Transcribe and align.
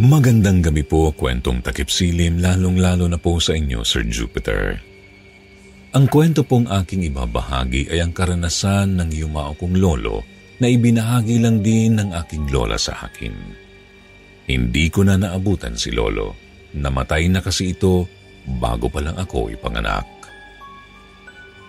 Magandang 0.00 0.64
gabi 0.64 0.80
po, 0.80 1.12
kwentong 1.12 1.60
takip 1.60 1.92
silim, 1.92 2.40
lalong-lalo 2.40 3.04
na 3.04 3.20
po 3.20 3.36
sa 3.36 3.52
inyo, 3.52 3.84
Sir 3.84 4.08
Jupiter. 4.08 4.80
Ang 5.92 6.08
kwento 6.08 6.40
pong 6.40 6.72
aking 6.72 7.04
ibabahagi 7.12 7.92
ay 7.92 8.00
ang 8.00 8.16
karanasan 8.16 8.96
ng 8.96 9.12
yumao 9.12 9.52
kong 9.60 9.76
lolo 9.76 10.24
na 10.56 10.72
ibinahagi 10.72 11.44
lang 11.44 11.60
din 11.60 12.00
ng 12.00 12.16
aking 12.16 12.48
lola 12.48 12.80
sa 12.80 12.96
akin. 12.96 13.34
Hindi 14.48 14.88
ko 14.88 15.04
na 15.04 15.20
naabutan 15.20 15.76
si 15.76 15.92
lolo. 15.92 16.32
Namatay 16.80 17.28
na 17.28 17.44
kasi 17.44 17.76
ito 17.76 18.08
bago 18.56 18.88
pa 18.88 19.04
lang 19.04 19.20
ako 19.20 19.52
ipanganak. 19.52 20.08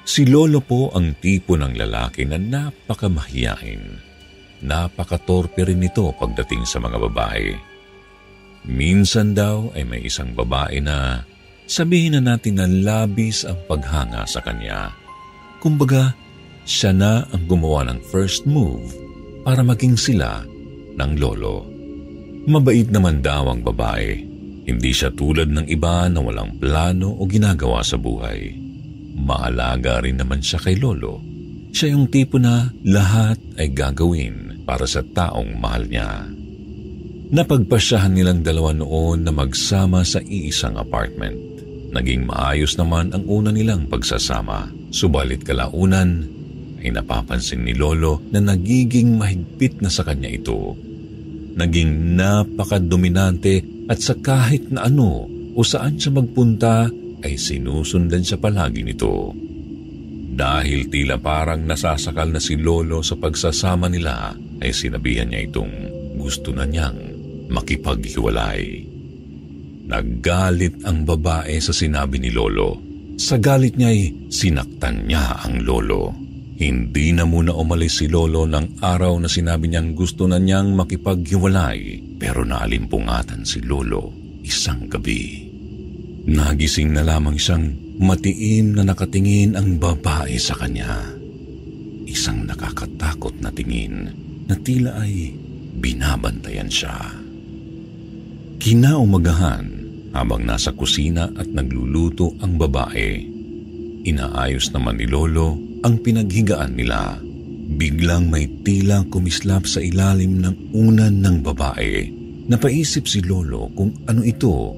Si 0.08 0.24
lolo 0.24 0.64
po 0.64 0.88
ang 0.96 1.20
tipo 1.20 1.60
ng 1.60 1.76
lalaki 1.76 2.24
na 2.24 2.40
napakamahiyain. 2.40 3.84
Napakatorpe 4.64 5.68
rin 5.68 5.84
ito 5.84 6.16
pagdating 6.16 6.64
sa 6.64 6.80
mga 6.80 6.96
babae. 6.96 7.71
Minsan 8.66 9.34
daw 9.34 9.74
ay 9.74 9.82
may 9.86 10.06
isang 10.06 10.38
babae 10.38 10.78
na 10.82 11.26
sabihin 11.66 12.20
na 12.20 12.36
natin 12.36 12.62
na 12.62 12.68
labis 12.70 13.42
ang 13.48 13.58
paghanga 13.66 14.28
sa 14.30 14.44
kanya. 14.44 14.94
Kumbaga, 15.58 16.14
siya 16.66 16.94
na 16.94 17.26
ang 17.34 17.44
gumawa 17.50 17.90
ng 17.90 18.00
first 18.14 18.46
move 18.46 18.94
para 19.42 19.66
maging 19.66 19.98
sila 19.98 20.46
ng 20.98 21.12
lolo. 21.18 21.66
Mabait 22.46 22.90
naman 22.90 23.22
daw 23.22 23.50
ang 23.50 23.62
babae. 23.66 24.18
Hindi 24.62 24.92
siya 24.94 25.10
tulad 25.14 25.50
ng 25.50 25.66
iba 25.70 26.06
na 26.10 26.22
walang 26.22 26.58
plano 26.62 27.18
o 27.18 27.26
ginagawa 27.26 27.82
sa 27.82 27.98
buhay. 27.98 28.54
Maalaga 29.18 30.06
rin 30.06 30.22
naman 30.22 30.42
siya 30.42 30.62
kay 30.62 30.78
lolo. 30.78 31.22
Siya 31.74 31.98
yung 31.98 32.10
tipo 32.10 32.38
na 32.38 32.70
lahat 32.86 33.42
ay 33.58 33.74
gagawin 33.74 34.66
para 34.66 34.86
sa 34.86 35.02
taong 35.02 35.58
mahal 35.58 35.86
niya. 35.90 36.41
Napagpasyahan 37.32 38.12
nilang 38.12 38.44
dalawa 38.44 38.76
noon 38.76 39.24
na 39.24 39.32
magsama 39.32 40.04
sa 40.04 40.20
iisang 40.20 40.76
apartment. 40.76 41.40
Naging 41.96 42.28
maayos 42.28 42.76
naman 42.76 43.16
ang 43.16 43.24
una 43.24 43.56
nilang 43.56 43.88
pagsasama. 43.88 44.68
Subalit 44.92 45.48
kalaunan 45.48 46.28
ay 46.84 46.92
napapansin 46.92 47.64
ni 47.64 47.72
Lolo 47.72 48.20
na 48.36 48.44
nagiging 48.44 49.16
mahigpit 49.16 49.80
na 49.80 49.88
sa 49.88 50.04
kanya 50.04 50.28
ito. 50.28 50.76
Naging 51.56 52.20
napakadominante 52.20 53.88
at 53.88 54.04
sa 54.04 54.20
kahit 54.20 54.68
na 54.68 54.92
ano 54.92 55.24
o 55.56 55.60
saan 55.64 55.96
siya 55.96 56.12
magpunta 56.12 56.92
ay 57.24 57.40
sinusundan 57.40 58.28
siya 58.28 58.44
palagi 58.44 58.84
nito. 58.84 59.32
Dahil 60.36 60.92
tila 60.92 61.16
parang 61.16 61.64
nasasakal 61.64 62.28
na 62.28 62.44
si 62.44 62.60
Lolo 62.60 63.00
sa 63.00 63.16
pagsasama 63.16 63.88
nila 63.88 64.36
ay 64.60 64.76
sinabihan 64.76 65.32
niya 65.32 65.48
itong 65.48 65.72
gusto 66.20 66.52
na 66.52 66.68
niyang 66.68 67.11
makipaghiwalay. 67.52 68.88
Naggalit 69.92 70.88
ang 70.88 71.04
babae 71.04 71.60
sa 71.60 71.76
sinabi 71.76 72.24
ni 72.24 72.32
Lolo. 72.32 72.80
Sa 73.20 73.36
galit 73.36 73.76
niya'y 73.76 74.32
sinaktan 74.32 75.06
niya 75.06 75.44
ang 75.44 75.62
Lolo. 75.68 76.16
Hindi 76.62 77.12
na 77.12 77.28
muna 77.28 77.52
umalis 77.52 78.00
si 78.00 78.08
Lolo 78.08 78.48
ng 78.48 78.80
araw 78.80 79.20
na 79.20 79.28
sinabi 79.28 79.68
niyang 79.68 79.92
gusto 79.98 80.30
na 80.30 80.40
niyang 80.40 80.78
makipaghiwalay 80.78 82.00
pero 82.22 82.48
naalimpungatan 82.48 83.44
si 83.44 83.60
Lolo 83.66 84.22
isang 84.46 84.90
gabi. 84.90 85.50
Nagising 86.30 86.94
na 86.94 87.02
lamang 87.02 87.38
siyang 87.38 87.98
matiim 87.98 88.78
na 88.78 88.86
nakatingin 88.86 89.58
ang 89.58 89.82
babae 89.82 90.38
sa 90.38 90.54
kanya. 90.58 91.02
Isang 92.06 92.46
nakakatakot 92.46 93.42
na 93.42 93.50
tingin 93.50 94.12
na 94.46 94.54
tila 94.62 95.02
ay 95.02 95.34
binabantayan 95.82 96.70
siya. 96.70 97.21
Kinaumagahan 98.62 99.66
habang 100.14 100.46
nasa 100.46 100.70
kusina 100.70 101.26
at 101.34 101.50
nagluluto 101.50 102.38
ang 102.46 102.62
babae. 102.62 103.18
Inaayos 104.06 104.70
naman 104.70 105.02
ni 105.02 105.10
Lolo 105.10 105.58
ang 105.82 105.98
pinaghigaan 105.98 106.78
nila. 106.78 107.18
Biglang 107.82 108.30
may 108.30 108.46
tila 108.62 109.02
kumislap 109.10 109.66
sa 109.66 109.82
ilalim 109.82 110.46
ng 110.46 110.78
unan 110.78 111.10
ng 111.10 111.38
babae. 111.42 112.06
Napaisip 112.54 113.10
si 113.10 113.26
Lolo 113.26 113.74
kung 113.74 113.98
ano 114.06 114.22
ito, 114.22 114.78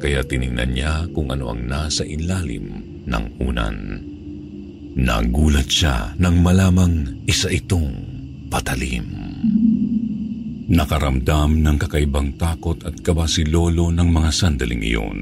kaya 0.00 0.24
tiningnan 0.24 0.72
niya 0.72 1.04
kung 1.12 1.28
ano 1.28 1.52
ang 1.52 1.68
nasa 1.68 2.08
ilalim 2.08 2.80
ng 3.04 3.24
unan. 3.44 3.76
Nagulat 4.96 5.68
siya 5.68 6.16
nang 6.16 6.40
malamang 6.40 7.20
isa 7.28 7.52
itong 7.52 7.92
patalim. 8.48 9.27
Nakaramdam 10.68 11.64
ng 11.64 11.76
kakaibang 11.80 12.36
takot 12.36 12.76
at 12.84 13.00
kaba 13.00 13.24
si 13.24 13.48
Lolo 13.48 13.88
ng 13.88 14.04
mga 14.04 14.28
sandaling 14.28 14.84
iyon. 14.84 15.18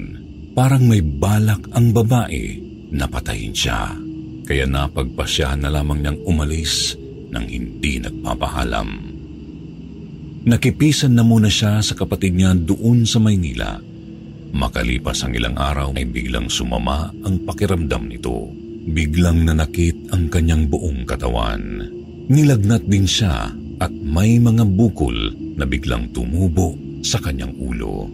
Parang 0.59 0.83
may 0.83 0.99
balak 0.99 1.71
ang 1.71 1.95
babae 1.95 2.59
na 2.91 3.07
patayin 3.07 3.55
siya. 3.55 3.95
Kaya 4.43 4.67
napagpasyahan 4.67 5.63
na 5.63 5.71
lamang 5.71 6.03
niyang 6.03 6.19
umalis 6.27 6.99
nang 7.31 7.47
hindi 7.47 8.03
nagpapahalam. 8.03 8.91
Nakipisan 10.51 11.15
na 11.15 11.23
muna 11.23 11.47
siya 11.47 11.79
sa 11.79 11.95
kapatid 11.95 12.35
niya 12.35 12.51
doon 12.59 13.07
sa 13.07 13.23
Maynila. 13.23 13.79
Makalipas 14.51 15.23
ang 15.23 15.35
ilang 15.35 15.55
araw 15.55 15.95
ay 15.95 16.11
biglang 16.11 16.51
sumama 16.51 17.15
ang 17.23 17.47
pakiramdam 17.47 18.11
nito. 18.11 18.51
Biglang 18.87 19.47
nanakit 19.47 20.11
ang 20.11 20.27
kanyang 20.27 20.67
buong 20.67 21.07
katawan. 21.07 21.87
Nilagnat 22.27 22.83
din 22.91 23.07
siya 23.07 23.47
at 23.81 23.93
may 23.93 24.41
mga 24.41 24.65
bukol 24.65 25.15
na 25.57 25.65
biglang 25.69 26.13
tumubo 26.13 26.77
sa 27.05 27.21
kanyang 27.21 27.53
ulo. 27.61 28.09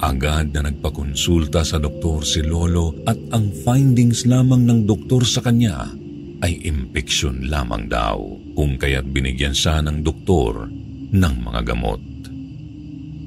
Agad 0.00 0.56
na 0.56 0.64
nagpakonsulta 0.64 1.60
sa 1.60 1.76
doktor 1.76 2.24
si 2.24 2.40
Lolo 2.40 3.04
at 3.04 3.20
ang 3.36 3.52
findings 3.52 4.24
lamang 4.24 4.64
ng 4.64 4.80
doktor 4.88 5.28
sa 5.28 5.44
kanya 5.44 5.92
ay 6.40 6.56
impeksyon 6.64 7.52
lamang 7.52 7.84
daw 7.84 8.16
kung 8.56 8.80
kaya't 8.80 9.04
binigyan 9.12 9.52
siya 9.52 9.84
ng 9.84 10.00
doktor 10.00 10.72
ng 11.12 11.34
mga 11.44 11.60
gamot. 11.68 12.00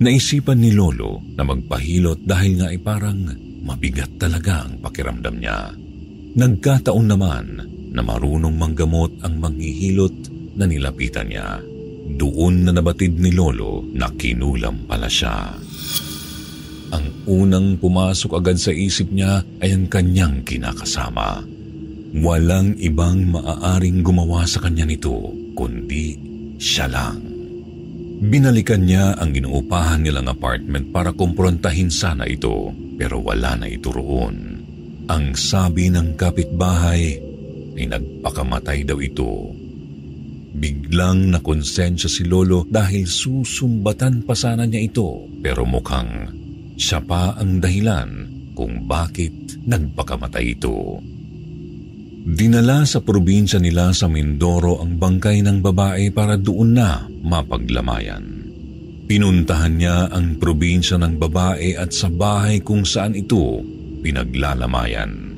Naisipan 0.02 0.60
ni 0.60 0.74
Lolo 0.74 1.22
na 1.38 1.46
magpahilot 1.46 2.26
dahil 2.26 2.58
nga 2.58 2.68
ay 2.74 2.82
parang 2.82 3.22
mabigat 3.64 4.18
talaga 4.18 4.66
ang 4.66 4.82
pakiramdam 4.82 5.36
niya. 5.38 5.72
Nagkataon 6.34 7.08
naman 7.08 7.46
na 7.94 8.02
marunong 8.02 8.58
manggamot 8.58 9.14
ang 9.22 9.38
manghihilot 9.38 10.23
na 10.58 10.66
nilapitan 10.70 11.30
niya. 11.30 11.62
Doon 12.04 12.68
na 12.68 12.72
nabatid 12.76 13.16
ni 13.16 13.32
Lolo 13.32 13.82
na 13.96 14.12
kinulam 14.12 14.86
pala 14.86 15.08
siya. 15.08 15.56
Ang 16.94 17.06
unang 17.26 17.82
pumasok 17.82 18.38
agad 18.38 18.62
sa 18.62 18.70
isip 18.70 19.10
niya 19.10 19.42
ay 19.64 19.74
ang 19.74 19.90
kanyang 19.90 20.46
kinakasama. 20.46 21.42
Walang 22.14 22.78
ibang 22.78 23.34
maaaring 23.34 24.06
gumawa 24.06 24.46
sa 24.46 24.62
kanya 24.62 24.86
nito, 24.86 25.34
kundi 25.58 26.14
siya 26.62 26.86
lang. 26.86 27.18
Binalikan 28.24 28.86
niya 28.86 29.18
ang 29.18 29.34
inuupahan 29.34 30.06
nilang 30.06 30.30
apartment 30.30 30.94
para 30.94 31.10
kumprontahin 31.12 31.90
sana 31.90 32.30
ito, 32.30 32.70
pero 32.94 33.18
wala 33.26 33.58
na 33.58 33.66
ito 33.66 33.90
roon. 33.90 34.62
Ang 35.10 35.34
sabi 35.34 35.90
ng 35.90 36.14
kapitbahay 36.14 37.18
ay 37.74 37.86
nagpakamatay 37.90 38.86
daw 38.86 39.02
ito. 39.02 39.63
Biglang 40.54 41.34
nakonsensya 41.34 42.06
si 42.06 42.30
Lolo 42.30 42.70
dahil 42.70 43.10
susumbatan 43.10 44.22
pa 44.22 44.38
sana 44.38 44.70
niya 44.70 44.86
ito, 44.86 45.26
pero 45.42 45.66
mukhang 45.66 46.30
siya 46.78 47.02
pa 47.02 47.34
ang 47.34 47.58
dahilan 47.58 48.30
kung 48.54 48.86
bakit 48.86 49.34
nagpakamatay 49.66 50.54
ito. 50.54 51.02
Dinala 52.24 52.86
sa 52.86 53.02
probinsya 53.02 53.58
nila 53.58 53.92
sa 53.98 54.06
Mindoro 54.06 54.80
ang 54.80 55.02
bangkay 55.02 55.42
ng 55.42 55.60
babae 55.60 56.14
para 56.14 56.38
doon 56.38 56.78
na 56.78 57.02
mapaglamayan. 57.10 58.24
Pinuntahan 59.10 59.76
niya 59.76 60.08
ang 60.14 60.38
probinsya 60.40 61.02
ng 61.02 61.20
babae 61.20 61.76
at 61.76 61.92
sa 61.92 62.08
bahay 62.08 62.64
kung 62.64 62.88
saan 62.88 63.18
ito 63.18 63.60
pinaglalamayan. 64.06 65.36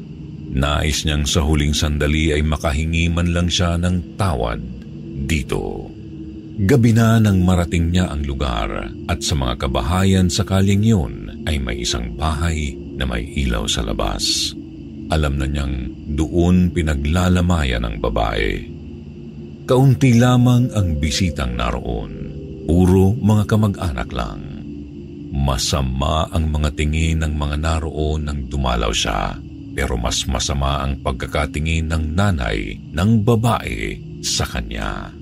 Nais 0.54 1.08
niyang 1.08 1.26
sa 1.26 1.42
huling 1.42 1.74
sandali 1.74 2.36
ay 2.36 2.46
makahingi 2.46 3.10
man 3.10 3.34
lang 3.34 3.50
siya 3.50 3.80
ng 3.82 4.20
tawad 4.20 4.85
dito. 5.16 5.88
Gabi 6.56 6.96
na 6.96 7.20
nang 7.20 7.44
marating 7.44 7.92
niya 7.92 8.12
ang 8.12 8.24
lugar 8.24 8.92
at 9.12 9.20
sa 9.20 9.36
mga 9.36 9.68
kabahayan 9.68 10.32
sa 10.32 10.48
kaling 10.48 10.84
yun 10.88 11.44
ay 11.44 11.60
may 11.60 11.84
isang 11.84 12.16
bahay 12.16 12.76
na 12.96 13.04
may 13.04 13.28
ilaw 13.28 13.68
sa 13.68 13.84
labas. 13.84 14.56
Alam 15.12 15.36
na 15.36 15.48
niyang 15.52 15.92
doon 16.16 16.72
pinaglalamayan 16.72 17.84
ang 17.84 18.00
babae. 18.00 18.72
Kaunti 19.68 20.16
lamang 20.16 20.72
ang 20.72 20.96
bisitang 20.96 21.60
naroon. 21.60 22.32
Puro 22.66 23.14
mga 23.20 23.44
kamag-anak 23.52 24.10
lang. 24.16 24.42
Masama 25.36 26.32
ang 26.32 26.50
mga 26.56 26.72
tingin 26.80 27.20
ng 27.20 27.36
mga 27.36 27.56
naroon 27.60 28.32
nang 28.32 28.48
dumalaw 28.48 28.96
siya. 28.96 29.36
Pero 29.76 30.00
mas 30.00 30.24
masama 30.24 30.88
ang 30.88 31.04
pagkakatingin 31.04 31.92
ng 31.92 32.16
nanay 32.16 32.80
ng 32.96 33.12
babae 33.28 34.15
sa 34.26 34.50
kanya. 34.50 35.14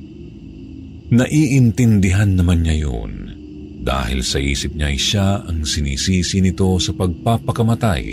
Naiintindihan 1.12 2.40
naman 2.40 2.64
niya 2.64 2.88
yun 2.88 3.36
dahil 3.84 4.24
sa 4.24 4.40
isip 4.40 4.80
niya 4.80 4.88
ay 4.88 4.98
siya 4.98 5.28
ang 5.44 5.68
sinisisi 5.68 6.40
nito 6.40 6.80
sa 6.80 6.96
pagpapakamatay 6.96 8.04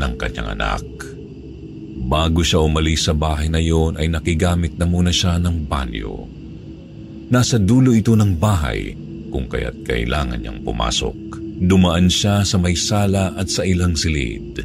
ng 0.00 0.12
kanyang 0.16 0.56
anak. 0.56 0.84
Bago 2.08 2.40
siya 2.40 2.64
umalis 2.64 3.06
sa 3.06 3.14
bahay 3.14 3.52
na 3.52 3.60
yon 3.60 4.00
ay 4.00 4.08
nakigamit 4.08 4.80
na 4.80 4.88
muna 4.88 5.12
siya 5.12 5.36
ng 5.36 5.68
banyo. 5.68 6.24
Nasa 7.28 7.60
dulo 7.60 7.92
ito 7.92 8.16
ng 8.16 8.40
bahay 8.40 8.96
kung 9.28 9.48
kaya't 9.48 9.84
kailangan 9.84 10.40
niyang 10.40 10.60
pumasok. 10.64 11.40
Dumaan 11.62 12.10
siya 12.10 12.42
sa 12.42 12.56
may 12.58 12.74
sala 12.74 13.36
at 13.36 13.46
sa 13.52 13.62
ilang 13.62 13.94
silid. 13.94 14.60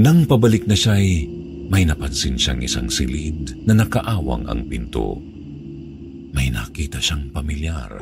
Nang 0.00 0.24
pabalik 0.24 0.64
na 0.66 0.74
siya 0.74 0.98
ay 0.98 1.28
may 1.72 1.88
napansin 1.88 2.36
siyang 2.36 2.60
isang 2.60 2.92
silid 2.92 3.56
na 3.64 3.72
nakaawang 3.72 4.44
ang 4.44 4.68
pinto. 4.68 5.16
May 6.36 6.52
nakita 6.52 7.00
siyang 7.00 7.32
pamilyar. 7.32 7.96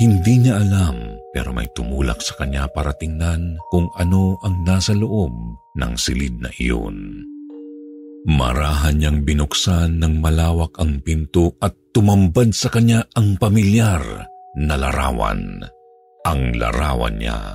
Hindi 0.00 0.40
niya 0.40 0.56
alam 0.56 1.20
pero 1.36 1.52
may 1.52 1.68
tumulak 1.76 2.24
sa 2.24 2.40
kanya 2.40 2.64
para 2.72 2.96
tingnan 2.96 3.60
kung 3.68 3.92
ano 4.00 4.40
ang 4.40 4.64
nasa 4.64 4.96
loob 4.96 5.28
ng 5.76 5.92
silid 6.00 6.40
na 6.40 6.48
iyon. 6.56 7.28
Marahan 8.32 8.96
niyang 8.96 9.28
binuksan 9.28 10.00
ng 10.00 10.24
malawak 10.24 10.72
ang 10.80 11.04
pinto 11.04 11.52
at 11.60 11.76
tumambad 11.92 12.56
sa 12.56 12.72
kanya 12.72 13.04
ang 13.12 13.36
pamilyar 13.36 14.24
na 14.56 14.74
larawan. 14.80 15.60
Ang 16.24 16.56
larawan 16.56 17.20
niya. 17.20 17.52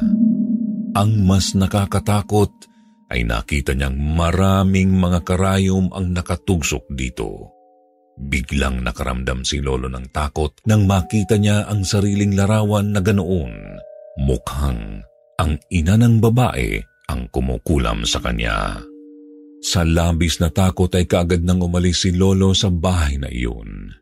Ang 0.94 1.26
mas 1.26 1.58
nakakatakot 1.58 2.52
ay 3.08 3.24
nakita 3.24 3.72
niyang 3.72 3.96
maraming 3.96 4.92
mga 4.92 5.24
karayom 5.24 5.92
ang 5.96 6.12
nakatugsok 6.12 6.88
dito. 6.92 7.56
Biglang 8.18 8.82
nakaramdam 8.82 9.46
si 9.46 9.62
Lolo 9.62 9.88
ng 9.88 10.10
takot 10.10 10.52
nang 10.66 10.90
makita 10.90 11.38
niya 11.38 11.70
ang 11.70 11.86
sariling 11.86 12.34
larawan 12.34 12.92
na 12.92 13.00
ganoon. 13.00 13.54
Mukhang 14.18 15.06
ang 15.38 15.54
ina 15.70 15.96
ng 15.96 16.18
babae 16.18 16.82
ang 17.08 17.30
kumukulam 17.30 18.04
sa 18.04 18.18
kanya. 18.20 18.82
Sa 19.62 19.86
labis 19.86 20.42
na 20.42 20.50
takot 20.50 20.90
ay 20.98 21.06
kaagad 21.06 21.46
nang 21.46 21.62
umalis 21.62 22.06
si 22.06 22.12
Lolo 22.14 22.58
sa 22.58 22.74
bahay 22.74 23.22
na 23.22 23.30
iyon. 23.30 23.94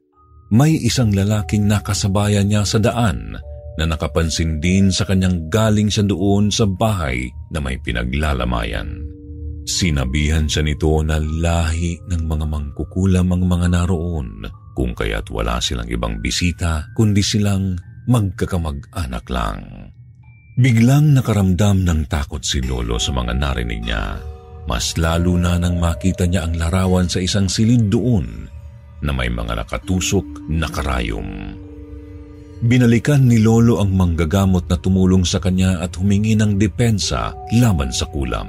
May 0.55 0.79
isang 0.79 1.11
lalaking 1.11 1.67
nakasabayan 1.67 2.47
niya 2.47 2.63
sa 2.63 2.79
daan 2.79 3.35
na 3.75 3.86
nakapansin 3.88 4.63
din 4.63 4.89
sa 4.89 5.04
kanyang 5.04 5.51
galing 5.51 5.92
siya 5.92 6.07
doon 6.07 6.48
sa 6.50 6.63
bahay 6.63 7.27
na 7.51 7.60
may 7.60 7.75
pinaglalamayan. 7.80 9.04
Sinabihan 9.66 10.45
siya 10.45 10.62
nito 10.62 11.01
na 11.01 11.18
lahi 11.18 11.98
ng 12.06 12.24
mga 12.30 12.45
mangkukulam 12.45 13.27
ang 13.33 13.44
mga 13.50 13.68
naroon 13.74 14.45
kung 14.77 14.94
kaya't 14.94 15.25
wala 15.33 15.57
silang 15.57 15.89
ibang 15.89 16.22
bisita 16.22 16.86
kundi 16.94 17.25
silang 17.25 17.74
magkakamag-anak 18.06 19.25
lang. 19.33 19.89
Biglang 20.56 21.18
nakaramdam 21.18 21.83
ng 21.83 22.07
takot 22.07 22.45
si 22.45 22.63
Lolo 22.63 22.95
sa 23.01 23.12
mga 23.12 23.33
narinig 23.36 23.81
niya 23.83 24.36
mas 24.66 24.98
lalo 24.98 25.38
na 25.38 25.62
nang 25.62 25.77
makita 25.77 26.25
niya 26.25 26.45
ang 26.45 26.57
larawan 26.57 27.06
sa 27.06 27.22
isang 27.22 27.45
silid 27.45 27.89
doon 27.89 28.50
na 29.06 29.13
may 29.13 29.30
mga 29.30 29.62
nakatusok 29.62 30.25
na 30.50 30.66
karayom. 30.66 31.54
Binalikan 32.63 33.27
ni 33.27 33.43
Lolo 33.43 33.83
ang 33.83 33.91
manggagamot 33.91 34.71
na 34.71 34.79
tumulong 34.79 35.27
sa 35.27 35.43
kanya 35.43 35.83
at 35.83 35.99
humingi 35.99 36.39
ng 36.39 36.55
depensa 36.55 37.35
laban 37.59 37.91
sa 37.91 38.07
kulam. 38.07 38.47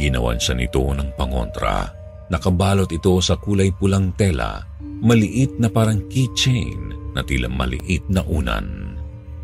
Ginawan 0.00 0.40
siya 0.40 0.56
nito 0.56 0.80
ng 0.80 1.12
pangontra. 1.20 1.92
Nakabalot 2.32 2.88
ito 2.88 3.12
sa 3.20 3.36
kulay 3.36 3.68
pulang 3.76 4.16
tela, 4.16 4.64
maliit 4.80 5.60
na 5.60 5.68
parang 5.68 6.00
keychain 6.08 7.12
na 7.12 7.20
tila 7.20 7.52
maliit 7.52 8.08
na 8.08 8.24
unan. 8.24 8.96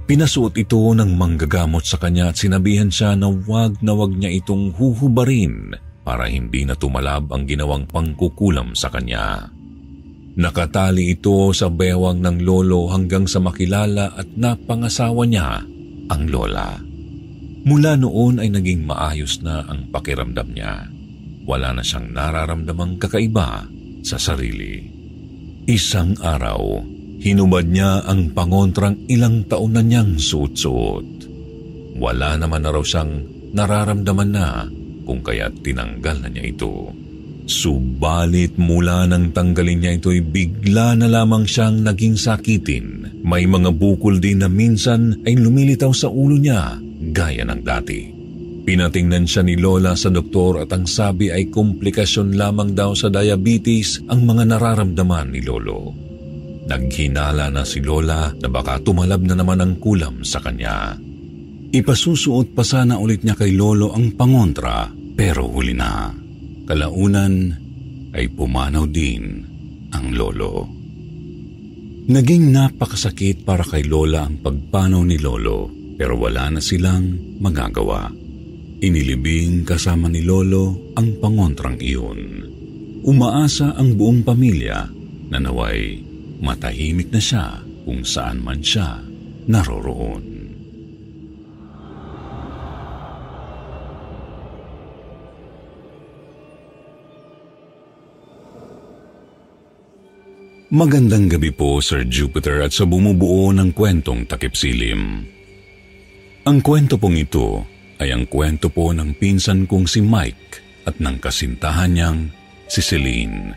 Pinasuot 0.09 0.57
ito 0.57 0.81
ng 0.97 1.13
manggagamot 1.13 1.85
sa 1.85 2.01
kanya 2.01 2.33
at 2.33 2.41
sinabihan 2.41 2.89
siya 2.89 3.13
na 3.13 3.29
wag 3.29 3.77
na 3.85 3.93
wag 3.93 4.17
niya 4.17 4.33
itong 4.41 4.73
huhubarin 4.73 5.77
para 6.01 6.25
hindi 6.25 6.65
na 6.65 6.73
tumalab 6.73 7.29
ang 7.29 7.45
ginawang 7.45 7.85
pangkukulam 7.85 8.73
sa 8.73 8.89
kanya. 8.89 9.53
Nakatali 10.39 11.19
ito 11.19 11.51
sa 11.51 11.67
bewang 11.67 12.23
ng 12.23 12.47
lolo 12.47 12.87
hanggang 12.95 13.27
sa 13.27 13.43
makilala 13.43 14.15
at 14.15 14.31
napangasawa 14.39 15.27
niya 15.27 15.67
ang 16.09 16.23
lola. 16.31 16.79
Mula 17.67 17.99
noon 17.99 18.39
ay 18.39 18.49
naging 18.55 18.87
maayos 18.87 19.43
na 19.43 19.67
ang 19.67 19.91
pakiramdam 19.91 20.55
niya. 20.55 20.87
Wala 21.43 21.75
na 21.75 21.83
siyang 21.83 22.15
nararamdamang 22.15 23.03
kakaiba 23.03 23.67
sa 24.07 24.17
sarili. 24.17 24.87
Isang 25.67 26.17
araw, 26.23 26.87
Hinubad 27.19 27.67
niya 27.67 28.07
ang 28.07 28.31
pangontrang 28.31 28.95
ilang 29.11 29.43
taon 29.51 29.75
na 29.75 29.83
niyang 29.83 30.23
suot-suot. 30.23 31.27
Wala 31.99 32.39
naman 32.39 32.63
na 32.63 32.71
raw 32.71 32.79
siyang 32.79 33.27
nararamdaman 33.59 34.31
na 34.31 34.71
kung 35.03 35.19
kaya 35.19 35.51
tinanggal 35.51 36.23
na 36.23 36.31
niya 36.31 36.47
ito. 36.47 36.95
Subalit 37.49 38.61
mula 38.61 39.09
nang 39.09 39.33
tanggalin 39.33 39.81
niya 39.81 39.97
ito'y 39.97 40.21
bigla 40.21 40.93
na 41.01 41.09
lamang 41.09 41.49
siyang 41.49 41.81
naging 41.81 42.21
sakitin. 42.21 43.09
May 43.25 43.49
mga 43.49 43.73
bukol 43.73 44.21
din 44.21 44.45
na 44.45 44.53
minsan 44.53 45.25
ay 45.25 45.41
lumilitaw 45.41 45.89
sa 45.97 46.13
ulo 46.13 46.37
niya 46.37 46.77
gaya 47.09 47.49
ng 47.49 47.65
dati. 47.65 48.01
Pinatingnan 48.69 49.25
siya 49.25 49.49
ni 49.49 49.57
Lola 49.57 49.97
sa 49.97 50.13
doktor 50.13 50.61
at 50.61 50.77
ang 50.77 50.85
sabi 50.85 51.33
ay 51.33 51.49
komplikasyon 51.49 52.37
lamang 52.37 52.77
daw 52.77 52.93
sa 52.93 53.09
diabetes 53.09 54.05
ang 54.13 54.29
mga 54.29 54.45
nararamdaman 54.45 55.33
ni 55.33 55.41
Lolo. 55.41 55.97
Naghinala 56.69 57.49
na 57.49 57.65
si 57.65 57.81
Lola 57.81 58.29
na 58.29 58.49
baka 58.53 58.77
tumalab 58.85 59.25
na 59.25 59.33
naman 59.33 59.65
ang 59.65 59.81
kulam 59.81 60.21
sa 60.21 60.45
kanya. 60.45 61.01
Ipasusuot 61.73 62.53
pa 62.53 62.61
sana 62.61 63.01
ulit 63.01 63.25
niya 63.25 63.41
kay 63.41 63.57
Lolo 63.57 63.97
ang 63.97 64.13
pangontra 64.13 64.93
pero 65.17 65.49
huli 65.49 65.73
na. 65.73 66.28
Kalaunan 66.69 67.57
ay 68.13 68.29
pumanaw 68.29 68.85
din 68.93 69.41
ang 69.89 70.13
Lolo. 70.13 70.69
Naging 72.13 72.53
napakasakit 72.53 73.49
para 73.49 73.65
kay 73.65 73.89
Lola 73.89 74.29
ang 74.29 74.37
pagpanaw 74.45 75.01
ni 75.01 75.17
Lolo 75.17 75.73
pero 75.97 76.21
wala 76.21 76.53
na 76.53 76.61
silang 76.61 77.41
magagawa. 77.41 78.13
Inilibing 78.85 79.65
kasama 79.65 80.13
ni 80.13 80.21
Lolo 80.21 80.93
ang 80.93 81.17
pangontrang 81.17 81.81
iyon. 81.81 82.21
Umaasa 83.01 83.73
ang 83.73 83.97
buong 83.97 84.21
pamilya 84.21 84.93
na 85.33 85.41
naway 85.41 86.05
matahimik 86.45 87.09
na 87.09 87.21
siya 87.25 87.65
kung 87.89 88.05
saan 88.05 88.45
man 88.45 88.61
siya 88.61 89.01
naroroon. 89.49 90.38
Magandang 100.69 101.33
gabi 101.33 101.49
po, 101.49 101.81
Sir 101.81 102.05
Jupiter, 102.05 102.61
at 102.61 102.77
sa 102.77 102.85
bumubuo 102.85 103.49
ng 103.57 103.73
kwentong 103.73 104.29
takip 104.29 104.53
silim. 104.53 105.25
Ang 106.45 106.61
kwento 106.61 107.01
pong 107.01 107.17
ito 107.17 107.65
ay 107.97 108.13
ang 108.13 108.29
kwento 108.29 108.69
po 108.69 108.93
ng 108.93 109.17
pinsan 109.17 109.65
kong 109.65 109.89
si 109.89 110.05
Mike 110.05 110.61
at 110.85 111.01
ng 111.01 111.17
kasintahan 111.25 111.97
niyang 111.97 112.21
si 112.69 112.85
Celine. 112.85 113.57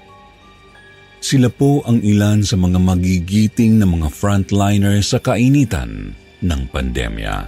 Sila 1.20 1.51
po 1.51 1.84
ang 1.84 2.00
ilan 2.00 2.48
sa 2.48 2.56
mga 2.56 2.80
magigiting 2.80 3.75
na 3.75 3.91
mga 3.91 4.08
frontliner 4.08 5.03
sa 5.03 5.20
kainitan 5.20 6.15
ng 6.39 6.62
pandemya. 6.72 7.44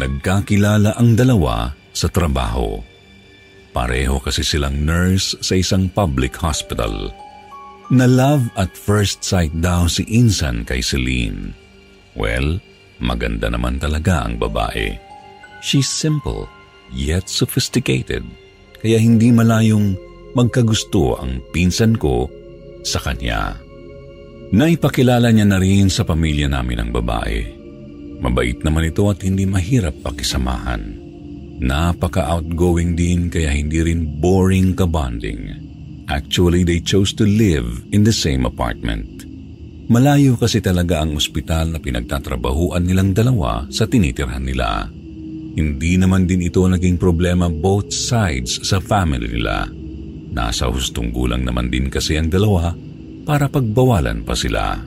Nagkakilala 0.00 0.96
ang 0.96 1.12
dalawa 1.12 1.76
sa 1.92 2.08
trabaho. 2.08 2.80
Pareho 3.76 4.16
kasi 4.16 4.40
silang 4.40 4.80
nurse 4.80 5.36
sa 5.44 5.60
isang 5.60 5.92
public 5.92 6.40
hospital 6.40 7.12
na 7.92 8.08
love 8.08 8.48
at 8.56 8.72
first 8.72 9.20
sight 9.20 9.52
daw 9.60 9.84
si 9.84 10.00
Insan 10.08 10.64
kay 10.64 10.80
Celine. 10.80 11.52
Well, 12.16 12.56
maganda 13.04 13.52
naman 13.52 13.84
talaga 13.84 14.24
ang 14.24 14.40
babae. 14.40 14.96
She's 15.60 15.92
simple, 15.92 16.48
yet 16.88 17.28
sophisticated, 17.28 18.24
kaya 18.80 18.96
hindi 18.96 19.28
malayong 19.28 19.94
magkagusto 20.32 21.20
ang 21.20 21.44
pinsan 21.52 22.00
ko 22.00 22.32
sa 22.80 22.96
kanya. 22.98 23.60
Naipakilala 24.56 25.28
niya 25.28 25.44
na 25.44 25.60
rin 25.60 25.92
sa 25.92 26.08
pamilya 26.08 26.48
namin 26.48 26.80
ang 26.80 26.90
babae. 26.96 27.44
Mabait 28.24 28.56
naman 28.64 28.88
ito 28.88 29.04
at 29.12 29.20
hindi 29.20 29.44
mahirap 29.44 30.00
pakisamahan. 30.00 30.96
Napaka-outgoing 31.60 32.96
din 32.96 33.28
kaya 33.28 33.52
hindi 33.52 33.84
rin 33.84 34.16
boring 34.16 34.72
ka-bonding. 34.76 35.71
Actually, 36.10 36.66
they 36.66 36.82
chose 36.82 37.14
to 37.14 37.22
live 37.22 37.86
in 37.94 38.02
the 38.02 38.14
same 38.14 38.42
apartment. 38.42 39.22
Malayo 39.92 40.40
kasi 40.40 40.62
talaga 40.64 41.04
ang 41.04 41.18
ospital 41.18 41.74
na 41.74 41.78
pinagtatrabahuan 41.78 42.86
nilang 42.86 43.12
dalawa 43.12 43.66
sa 43.68 43.84
tinitirhan 43.84 44.46
nila. 44.46 44.88
Hindi 45.52 46.00
naman 46.00 46.24
din 46.24 46.48
ito 46.48 46.64
naging 46.64 46.96
problema 46.96 47.52
both 47.52 47.92
sides 47.92 48.64
sa 48.64 48.80
family 48.80 49.28
nila. 49.28 49.68
Nasa 50.32 50.70
hustong 50.72 51.12
gulang 51.12 51.44
naman 51.44 51.68
din 51.68 51.92
kasi 51.92 52.16
ang 52.16 52.32
dalawa 52.32 52.72
para 53.28 53.52
pagbawalan 53.52 54.24
pa 54.24 54.32
sila. 54.32 54.80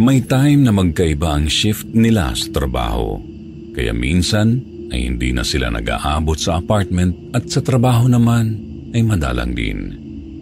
May 0.00 0.24
time 0.26 0.66
na 0.66 0.72
magkaiba 0.74 1.38
ang 1.38 1.46
shift 1.46 1.92
nila 1.94 2.34
sa 2.34 2.50
trabaho. 2.50 3.22
Kaya 3.70 3.94
minsan 3.94 4.66
ay 4.90 5.06
hindi 5.06 5.30
na 5.30 5.46
sila 5.46 5.70
nag-aabot 5.70 6.34
sa 6.34 6.58
apartment 6.58 7.36
at 7.36 7.46
sa 7.46 7.62
trabaho 7.62 8.10
naman 8.10 8.69
ay 8.94 9.02
madalang 9.02 9.54
din. 9.54 9.96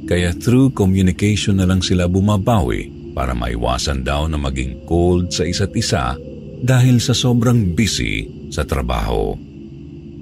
Kaya 0.09 0.33
through 0.33 0.73
communication 0.73 1.61
na 1.61 1.69
lang 1.69 1.85
sila 1.85 2.09
bumabawi 2.09 3.13
para 3.13 3.37
maiwasan 3.37 4.07
daw 4.07 4.25
na 4.25 4.41
maging 4.41 4.89
cold 4.89 5.35
sa 5.35 5.45
isa't 5.45 5.75
isa 5.77 6.17
dahil 6.63 6.99
sa 7.03 7.13
sobrang 7.13 7.77
busy 7.77 8.49
sa 8.49 8.65
trabaho. 8.65 9.37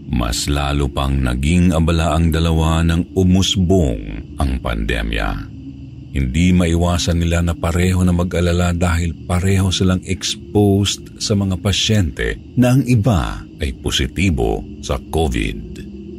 Mas 0.06 0.46
lalo 0.46 0.86
pang 0.90 1.12
naging 1.12 1.74
abala 1.74 2.14
ang 2.14 2.30
dalawa 2.30 2.82
ng 2.86 3.14
umusbong 3.14 4.02
ang 4.38 4.50
pandemya. 4.62 5.54
Hindi 6.16 6.56
maiwasan 6.56 7.20
nila 7.20 7.44
na 7.44 7.52
pareho 7.52 8.00
na 8.00 8.14
mag-alala 8.14 8.72
dahil 8.72 9.12
pareho 9.28 9.68
silang 9.68 10.00
exposed 10.08 11.20
sa 11.20 11.36
mga 11.36 11.60
pasyente 11.60 12.40
na 12.56 12.72
ang 12.72 12.82
iba 12.88 13.44
ay 13.60 13.76
positibo 13.76 14.64
sa 14.80 14.96
COVID. 14.96 15.75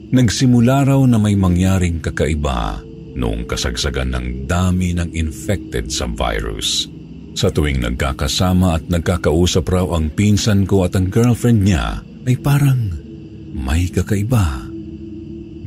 Nagsimula 0.07 0.87
raw 0.87 1.01
na 1.03 1.19
may 1.19 1.35
mangyaring 1.35 1.99
kakaiba 1.99 2.79
noong 3.19 3.43
kasagsagan 3.43 4.15
ng 4.15 4.27
dami 4.47 4.95
ng 4.95 5.11
infected 5.11 5.91
sa 5.91 6.07
virus. 6.07 6.87
Sa 7.35 7.51
tuwing 7.51 7.83
nagkakasama 7.83 8.79
at 8.79 8.87
nagkakausap 8.87 9.67
raw 9.67 9.83
ang 9.99 10.07
pinsan 10.15 10.63
ko 10.63 10.87
at 10.87 10.95
ang 10.95 11.11
girlfriend 11.11 11.67
niya 11.67 12.07
ay 12.23 12.39
parang 12.39 12.87
may 13.51 13.91
kakaiba. 13.91 14.63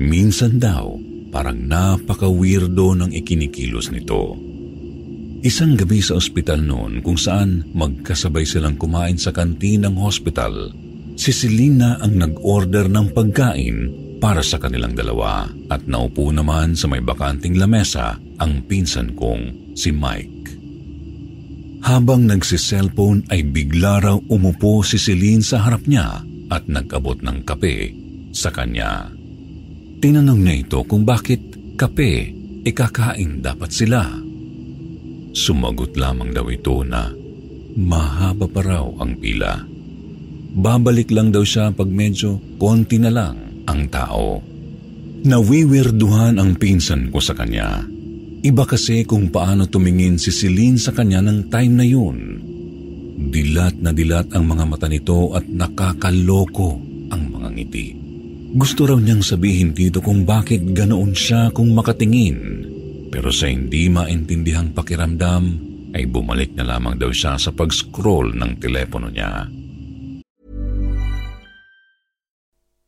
Minsan 0.00 0.56
daw 0.56 0.97
parang 1.28 1.61
napaka-weirdo 1.61 2.97
ng 2.97 3.11
ikinikilos 3.12 3.92
nito. 3.92 4.40
Isang 5.44 5.76
gabi 5.76 6.00
sa 6.00 6.16
ospital 6.16 6.64
noon 6.64 7.04
kung 7.04 7.20
saan 7.20 7.68
magkasabay 7.76 8.49
silang 8.49 8.80
kumain 8.80 9.20
sa 9.20 9.37
kantin 9.37 9.85
ng 9.85 10.00
hospital, 10.00 10.73
si 11.20 11.28
Selena 11.28 12.00
ang 12.00 12.16
nag-order 12.16 12.88
ng 12.88 13.12
pagkain 13.12 13.78
para 14.21 14.45
sa 14.45 14.61
kanilang 14.61 14.93
dalawa 14.93 15.49
at 15.73 15.89
naupo 15.89 16.29
naman 16.29 16.77
sa 16.77 16.87
may 16.87 17.00
bakanting 17.00 17.57
lamesa 17.57 18.21
ang 18.37 18.62
pinsan 18.69 19.17
kong 19.17 19.73
si 19.73 19.91
Mike. 19.91 20.39
Habang 21.81 22.29
nagsiselfone 22.29 23.25
ay 23.33 23.49
bigla 23.49 24.05
raw 24.05 24.17
umupo 24.29 24.85
si 24.85 25.00
Celine 25.00 25.41
sa 25.41 25.65
harap 25.65 25.89
niya 25.89 26.21
at 26.53 26.69
nag-abot 26.69 27.17
ng 27.25 27.41
kape 27.49 27.97
sa 28.37 28.53
kanya. 28.53 29.09
Tinanong 30.05 30.45
niya 30.45 30.55
ito 30.69 30.85
kung 30.85 31.09
bakit 31.09 31.41
kape 31.81 32.37
ikakain 32.69 33.41
dapat 33.41 33.73
sila. 33.73 34.05
Sumagot 35.33 35.97
lamang 35.97 36.37
daw 36.37 36.45
ito 36.53 36.85
na 36.85 37.09
mahaba 37.81 38.45
pa 38.45 38.61
raw 38.61 38.85
ang 39.00 39.17
pila. 39.17 39.65
Babalik 40.50 41.09
lang 41.09 41.33
daw 41.33 41.41
siya 41.41 41.73
pag 41.73 41.89
medyo 41.89 42.37
konti 42.61 43.00
na 43.00 43.09
lang 43.09 43.50
ang 43.71 43.87
tao. 43.87 44.43
Nawiwirduhan 45.21 46.43
ang 46.43 46.59
pinsan 46.59 47.15
ko 47.15 47.23
sa 47.23 47.39
kanya. 47.39 47.87
Iba 48.41 48.65
kasi 48.65 49.05
kung 49.05 49.29
paano 49.29 49.69
tumingin 49.69 50.17
si 50.17 50.33
Celine 50.33 50.81
sa 50.81 50.97
kanya 50.97 51.21
ng 51.21 51.53
time 51.53 51.75
na 51.77 51.87
yun. 51.87 52.19
Dilat 53.31 53.79
na 53.85 53.93
dilat 53.93 54.33
ang 54.33 54.49
mga 54.49 54.65
mata 54.65 54.89
nito 54.89 55.37
at 55.37 55.45
nakakaloko 55.45 56.81
ang 57.12 57.23
mga 57.37 57.49
ngiti. 57.53 57.89
Gusto 58.50 58.89
raw 58.89 58.99
niyang 58.99 59.23
sabihin 59.23 59.77
dito 59.77 60.00
kung 60.00 60.25
bakit 60.25 60.65
ganoon 60.73 61.12
siya 61.12 61.53
kung 61.53 61.71
makatingin. 61.77 62.67
Pero 63.12 63.29
sa 63.29 63.47
hindi 63.47 63.93
maintindihang 63.93 64.73
pakiramdam, 64.73 65.71
ay 65.95 66.07
bumalik 66.09 66.57
na 66.57 66.65
lamang 66.65 66.97
daw 66.97 67.12
siya 67.12 67.37
sa 67.37 67.53
pag-scroll 67.53 68.35
ng 68.35 68.57
telepono 68.59 69.11
niya. 69.11 69.60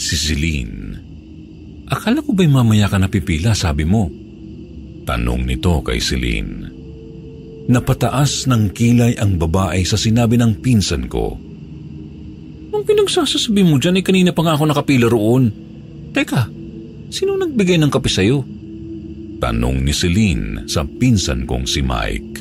Si 0.00 0.16
Celine. 0.16 0.96
Akala 1.92 2.24
ko 2.24 2.32
ba'y 2.32 2.48
mamaya 2.48 2.88
ka 2.88 2.96
napipila, 2.96 3.52
sabi 3.52 3.84
mo? 3.84 4.08
Tanong 5.04 5.44
nito 5.44 5.84
kay 5.84 6.00
Celine. 6.00 6.72
Napataas 7.68 8.48
ng 8.48 8.72
kilay 8.72 9.20
ang 9.20 9.36
babae 9.36 9.84
sa 9.84 10.00
sinabi 10.00 10.40
ng 10.40 10.64
pinsan 10.64 11.04
ko. 11.04 11.36
Ang 12.72 12.82
pinagsasasabi 12.88 13.60
mo 13.60 13.76
dyan 13.76 14.00
ay 14.00 14.04
kanina 14.06 14.32
pa 14.32 14.40
nga 14.40 14.56
ako 14.56 14.72
nakapila 14.72 15.06
roon. 15.12 15.52
Teka, 16.16 16.48
sino 17.12 17.36
nagbigay 17.36 17.76
ng 17.76 17.92
kape 17.92 18.08
sa'yo? 18.08 18.40
Tanong 19.36 19.84
ni 19.84 19.92
Celine 19.92 20.64
sa 20.64 20.80
pinsan 20.80 21.44
kong 21.44 21.68
si 21.68 21.84
Mike. 21.84 22.40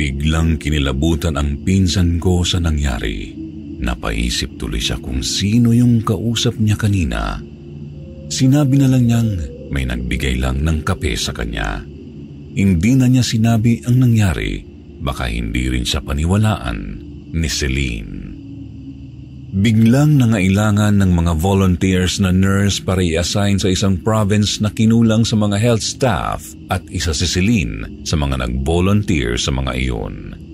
Biglang 0.00 0.56
kinilabutan 0.56 1.36
ang 1.36 1.60
pinsan 1.60 2.16
ko 2.16 2.40
sa 2.40 2.56
nangyari. 2.56 3.37
Napaisip 3.78 4.58
tuloy 4.58 4.82
siya 4.82 4.98
kung 4.98 5.22
sino 5.22 5.70
yung 5.70 6.02
kausap 6.02 6.58
niya 6.58 6.74
kanina. 6.74 7.38
Sinabi 8.28 8.74
na 8.76 8.90
lang 8.90 9.06
niyang 9.06 9.30
may 9.70 9.86
nagbigay 9.86 10.40
lang 10.40 10.66
ng 10.66 10.82
kape 10.82 11.14
sa 11.14 11.30
kanya. 11.30 11.84
Hindi 12.58 12.98
na 12.98 13.06
niya 13.06 13.22
sinabi 13.22 13.86
ang 13.86 14.02
nangyari, 14.02 14.66
baka 14.98 15.30
hindi 15.30 15.70
rin 15.70 15.86
siya 15.86 16.02
paniwalaan 16.02 16.78
ni 17.30 17.48
Celine. 17.48 18.14
Biglang 19.48 20.20
nangailangan 20.20 21.00
ng 21.00 21.12
mga 21.14 21.32
volunteers 21.40 22.20
na 22.20 22.34
nurse 22.34 22.84
para 22.84 23.00
i-assign 23.00 23.56
sa 23.56 23.72
isang 23.72 23.96
province 23.96 24.60
na 24.60 24.68
kinulang 24.68 25.24
sa 25.24 25.40
mga 25.40 25.56
health 25.56 25.80
staff 25.80 26.52
at 26.68 26.84
isa 26.92 27.16
si 27.16 27.24
Celine 27.24 28.04
sa 28.04 28.20
mga 28.20 28.44
nag-volunteer 28.44 29.40
sa 29.40 29.48
mga 29.54 29.72
iyon. 29.72 30.47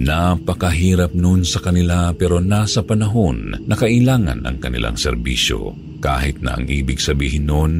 Napakahirap 0.00 1.12
noon 1.12 1.44
sa 1.44 1.60
kanila 1.60 2.08
pero 2.16 2.40
nasa 2.40 2.80
panahon 2.80 3.68
na 3.68 3.76
kailangan 3.76 4.48
ang 4.48 4.56
kanilang 4.56 4.96
serbisyo 4.96 5.76
kahit 6.00 6.40
na 6.40 6.56
ang 6.56 6.64
ibig 6.72 6.96
sabihin 6.96 7.44
noon 7.44 7.72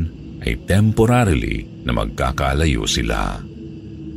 ay 0.44 0.60
temporarily 0.68 1.64
na 1.88 1.96
magkakalayo 1.96 2.84
sila. 2.84 3.40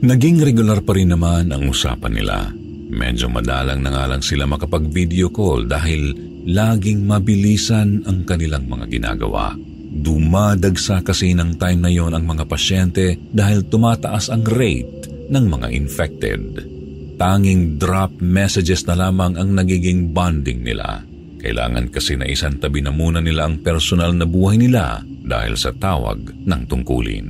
Naging 0.03 0.43
regular 0.43 0.83
pa 0.83 0.99
rin 0.99 1.15
naman 1.15 1.55
ang 1.55 1.63
usapan 1.71 2.11
nila. 2.11 2.51
Medyo 2.91 3.31
madalang 3.31 3.79
na 3.79 3.95
nga 3.95 4.11
lang 4.11 4.19
sila 4.19 4.51
makapag-video 4.51 5.31
call 5.31 5.63
dahil 5.63 6.11
laging 6.43 7.07
mabilisan 7.07 8.03
ang 8.03 8.27
kanilang 8.27 8.67
mga 8.67 8.91
ginagawa. 8.91 9.55
Dumadagsa 9.95 11.07
kasi 11.07 11.31
ng 11.31 11.55
time 11.55 11.79
na 11.79 11.87
yon 11.87 12.11
ang 12.11 12.27
mga 12.27 12.51
pasyente 12.51 13.15
dahil 13.31 13.63
tumataas 13.71 14.27
ang 14.27 14.43
rate 14.43 15.07
ng 15.31 15.45
mga 15.47 15.67
infected 15.71 16.72
tanging 17.17 17.77
drop 17.77 18.11
messages 18.19 18.85
na 18.89 18.97
lamang 18.97 19.37
ang 19.37 19.53
nagiging 19.55 20.11
bonding 20.11 20.65
nila. 20.65 21.05
Kailangan 21.43 21.91
kasi 21.91 22.15
na 22.15 22.23
isang 22.23 22.55
tabi 22.55 22.79
na 22.79 22.95
muna 22.95 23.19
nila 23.19 23.51
ang 23.51 23.59
personal 23.59 24.15
na 24.15 24.23
buhay 24.23 24.55
nila 24.55 25.03
dahil 25.03 25.59
sa 25.59 25.75
tawag 25.75 26.31
ng 26.47 26.61
tungkulin. 26.71 27.27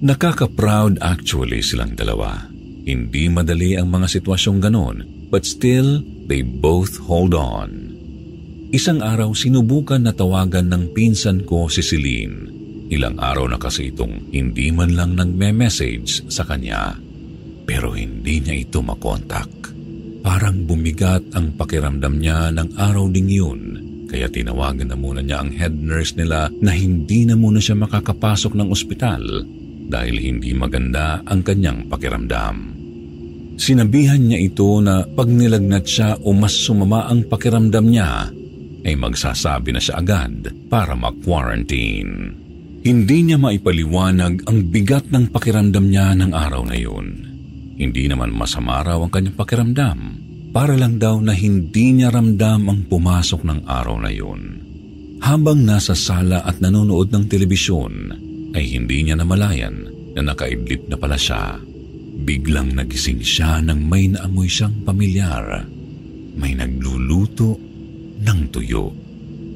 Nakaka-proud 0.00 1.02
actually 1.04 1.60
silang 1.60 1.92
dalawa. 1.92 2.48
Hindi 2.88 3.28
madali 3.28 3.76
ang 3.76 3.92
mga 3.92 4.08
sitwasyong 4.08 4.64
ganon, 4.64 5.28
but 5.28 5.44
still, 5.44 6.00
they 6.24 6.40
both 6.40 6.96
hold 7.04 7.36
on. 7.36 7.92
Isang 8.72 9.04
araw 9.04 9.36
sinubukan 9.36 10.08
na 10.08 10.16
tawagan 10.16 10.72
ng 10.72 10.96
pinsan 10.96 11.44
ko 11.44 11.68
si 11.68 11.84
Celine. 11.84 12.48
Ilang 12.88 13.20
araw 13.20 13.44
na 13.52 13.60
kasi 13.60 13.92
itong 13.92 14.32
hindi 14.32 14.72
man 14.72 14.96
lang 14.96 15.12
nagme-message 15.20 16.32
sa 16.32 16.48
kanya 16.48 16.96
pero 17.68 17.92
hindi 17.92 18.40
niya 18.40 18.56
ito 18.56 18.80
makontak. 18.80 19.76
Parang 20.24 20.64
bumigat 20.64 21.36
ang 21.36 21.52
pakiramdam 21.52 22.16
niya 22.16 22.48
ng 22.56 22.80
araw 22.80 23.12
ding 23.12 23.28
yun, 23.28 23.60
kaya 24.08 24.24
tinawagan 24.32 24.88
na 24.88 24.96
muna 24.96 25.20
niya 25.20 25.44
ang 25.44 25.52
head 25.52 25.76
nurse 25.76 26.16
nila 26.16 26.48
na 26.64 26.72
hindi 26.72 27.28
na 27.28 27.36
muna 27.36 27.60
siya 27.60 27.76
makakapasok 27.76 28.56
ng 28.56 28.68
ospital 28.72 29.44
dahil 29.92 30.16
hindi 30.16 30.56
maganda 30.56 31.20
ang 31.28 31.44
kanyang 31.44 31.84
pakiramdam. 31.92 32.80
Sinabihan 33.60 34.22
niya 34.22 34.40
ito 34.40 34.80
na 34.80 35.04
pag 35.04 35.28
nilagnat 35.28 35.84
siya 35.84 36.16
o 36.24 36.32
mas 36.32 36.56
sumama 36.56 37.04
ang 37.04 37.28
pakiramdam 37.28 37.84
niya, 37.84 38.32
ay 38.88 38.94
magsasabi 38.96 39.76
na 39.76 39.80
siya 39.82 40.00
agad 40.00 40.54
para 40.72 40.96
mag-quarantine. 40.96 42.32
Hindi 42.80 43.18
niya 43.26 43.36
maipaliwanag 43.36 44.46
ang 44.46 44.58
bigat 44.72 45.10
ng 45.12 45.28
pakiramdam 45.34 45.90
niya 45.90 46.14
ng 46.16 46.30
araw 46.32 46.62
na 46.64 46.78
yun. 46.78 47.27
Hindi 47.78 48.10
naman 48.10 48.34
masama 48.34 48.82
raw 48.82 48.98
ang 48.98 49.14
kanyang 49.14 49.38
pakiramdam. 49.38 49.98
Para 50.50 50.74
lang 50.74 50.98
daw 50.98 51.22
na 51.22 51.30
hindi 51.30 51.94
niya 51.94 52.10
ramdam 52.10 52.66
ang 52.66 52.80
pumasok 52.90 53.46
ng 53.46 53.60
araw 53.70 54.02
na 54.02 54.10
yun. 54.10 54.40
Habang 55.22 55.62
nasa 55.62 55.94
sala 55.94 56.42
at 56.42 56.58
nanonood 56.58 57.14
ng 57.14 57.30
telebisyon, 57.30 57.94
ay 58.58 58.74
hindi 58.74 59.06
niya 59.06 59.14
namalayan 59.14 59.86
na 60.18 60.34
nakaidlip 60.34 60.90
na 60.90 60.98
pala 60.98 61.14
siya. 61.14 61.62
Biglang 62.18 62.74
nagising 62.74 63.22
siya 63.22 63.62
nang 63.62 63.86
may 63.86 64.10
naamoy 64.10 64.50
siyang 64.50 64.82
pamilyar. 64.82 65.62
May 66.34 66.58
nagluluto 66.58 67.54
ng 68.18 68.40
tuyo. 68.50 68.90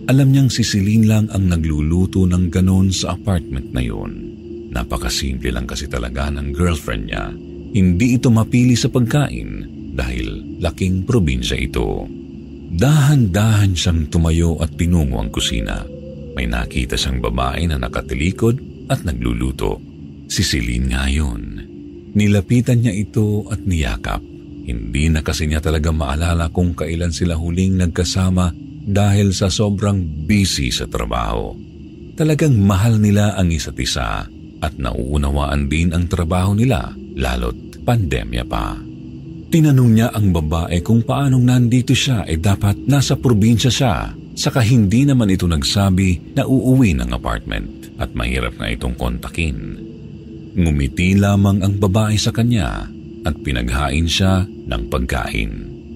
Alam 0.07 0.31
niyang 0.31 0.51
si 0.51 0.63
Celine 0.63 1.11
lang 1.11 1.27
ang 1.35 1.51
nagluluto 1.51 2.23
ng 2.23 2.47
ganon 2.55 2.95
sa 2.95 3.19
apartment 3.19 3.75
na 3.75 3.83
yun. 3.83 4.13
Napakasimple 4.71 5.51
lang 5.51 5.67
kasi 5.67 5.91
talaga 5.91 6.31
ng 6.31 6.55
girlfriend 6.55 7.11
niya 7.11 7.35
hindi 7.73 8.21
ito 8.21 8.29
mapili 8.29 8.77
sa 8.77 8.93
pagkain 8.93 9.65
dahil 9.97 10.61
laking 10.61 11.09
probinsya 11.09 11.57
ito. 11.57 12.05
Dahan-dahan 12.73 13.77
siyang 13.77 14.09
tumayo 14.09 14.61
at 14.61 14.77
tinungo 14.77 15.21
ang 15.21 15.33
kusina. 15.33 15.85
May 16.33 16.49
nakita 16.49 16.97
siyang 16.97 17.21
babae 17.21 17.69
na 17.69 17.77
nakatilikod 17.77 18.89
at 18.89 19.05
nagluluto. 19.05 19.81
Si 20.29 20.41
Celine 20.41 20.89
nga 20.93 21.05
yun. 21.09 21.61
Nilapitan 22.13 22.81
niya 22.81 22.93
ito 22.93 23.45
at 23.53 23.61
niyakap. 23.65 24.21
Hindi 24.63 25.13
na 25.13 25.21
kasi 25.21 25.49
niya 25.49 25.61
talaga 25.61 25.93
maalala 25.93 26.49
kung 26.49 26.73
kailan 26.73 27.13
sila 27.13 27.37
huling 27.37 27.77
nagkasama 27.77 28.53
dahil 28.85 29.37
sa 29.37 29.53
sobrang 29.53 30.01
busy 30.29 30.73
sa 30.73 30.89
trabaho. 30.89 31.53
Talagang 32.17 32.57
mahal 32.57 33.01
nila 33.01 33.37
ang 33.37 33.49
isa't 33.49 33.77
isa 33.81 34.29
at 34.63 34.73
nauunawaan 34.77 35.69
din 35.73 35.93
ang 35.93 36.09
trabaho 36.09 36.53
nila 36.53 37.02
lalo't 37.17 37.83
pandemya 37.83 38.45
pa. 38.47 38.79
Tinanong 39.53 39.91
niya 39.93 40.09
ang 40.17 40.33
babae 40.33 40.81
kung 40.81 41.05
paanong 41.05 41.45
nandito 41.45 41.93
siya 41.93 42.25
eh 42.25 42.41
dapat 42.41 42.89
nasa 42.89 43.21
probinsya 43.21 43.69
siya 43.69 43.95
saka 44.33 44.65
hindi 44.65 45.05
naman 45.05 45.29
ito 45.29 45.45
nagsabi 45.45 46.33
na 46.33 46.49
uuwi 46.49 46.97
ng 46.97 47.13
apartment 47.13 48.01
at 48.01 48.17
mahirap 48.17 48.57
na 48.57 48.73
itong 48.73 48.97
kontakin. 48.97 49.77
Ngumiti 50.57 51.21
lamang 51.21 51.61
ang 51.61 51.77
babae 51.77 52.17
sa 52.17 52.33
kanya 52.33 52.89
at 53.29 53.35
pinaghain 53.45 54.09
siya 54.09 54.49
ng 54.49 54.83
pagkain. 54.89 55.53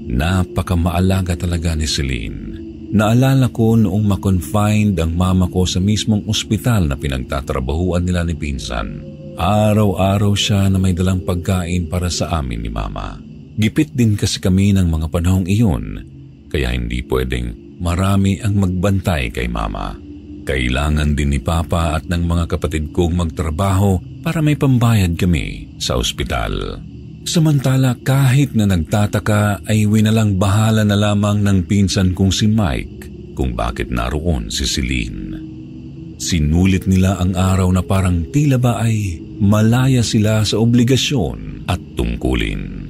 Napakamaalaga 0.07 1.40
talaga 1.40 1.72
ni 1.72 1.88
Celine. 1.88 2.61
Naalala 2.92 3.48
ko 3.50 3.72
noong 3.72 4.05
makonfined 4.05 5.00
ang 5.00 5.16
mama 5.16 5.48
ko 5.48 5.64
sa 5.64 5.81
mismong 5.81 6.29
ospital 6.29 6.92
na 6.92 6.94
pinagtatrabahuan 6.94 8.05
nila 8.05 8.22
ni 8.22 8.37
Pinsan 8.37 9.15
Araw-araw 9.37 10.33
siya 10.33 10.72
na 10.72 10.81
may 10.81 10.96
dalang 10.96 11.20
pagkain 11.20 11.92
para 11.92 12.09
sa 12.09 12.40
amin 12.40 12.64
ni 12.64 12.72
Mama. 12.72 13.20
Gipit 13.57 13.92
din 13.92 14.16
kasi 14.16 14.40
kami 14.40 14.72
ng 14.72 14.88
mga 14.88 15.12
panahong 15.12 15.44
iyon, 15.44 16.01
kaya 16.49 16.72
hindi 16.72 17.05
pwedeng 17.05 17.77
marami 17.77 18.40
ang 18.40 18.57
magbantay 18.57 19.29
kay 19.29 19.44
Mama. 19.44 19.92
Kailangan 20.49 21.12
din 21.12 21.37
ni 21.37 21.40
Papa 21.44 22.01
at 22.01 22.09
ng 22.09 22.25
mga 22.25 22.57
kapatid 22.57 22.96
kong 22.96 23.12
magtrabaho 23.20 24.01
para 24.25 24.40
may 24.40 24.57
pambayad 24.57 25.20
kami 25.20 25.77
sa 25.77 26.01
ospital. 26.01 26.81
Samantala 27.29 27.99
kahit 28.01 28.57
na 28.57 28.64
nagtataka 28.64 29.68
ay 29.68 29.85
winalang 29.85 30.40
bahala 30.40 30.81
na 30.81 30.96
lamang 30.96 31.44
ng 31.44 31.68
pinsan 31.68 32.16
kong 32.16 32.33
si 32.33 32.49
Mike 32.49 33.35
kung 33.37 33.53
bakit 33.53 33.92
naroon 33.92 34.49
si 34.49 34.64
Celine. 34.64 35.44
Sinulit 36.16 36.88
nila 36.88 37.20
ang 37.20 37.37
araw 37.37 37.68
na 37.68 37.85
parang 37.85 38.25
tila 38.33 38.57
ba 38.57 38.81
ay 38.81 39.25
malaya 39.40 40.01
sila 40.01 40.42
sa 40.44 40.57
obligasyon 40.61 41.68
at 41.68 41.81
tungkulin. 41.96 42.88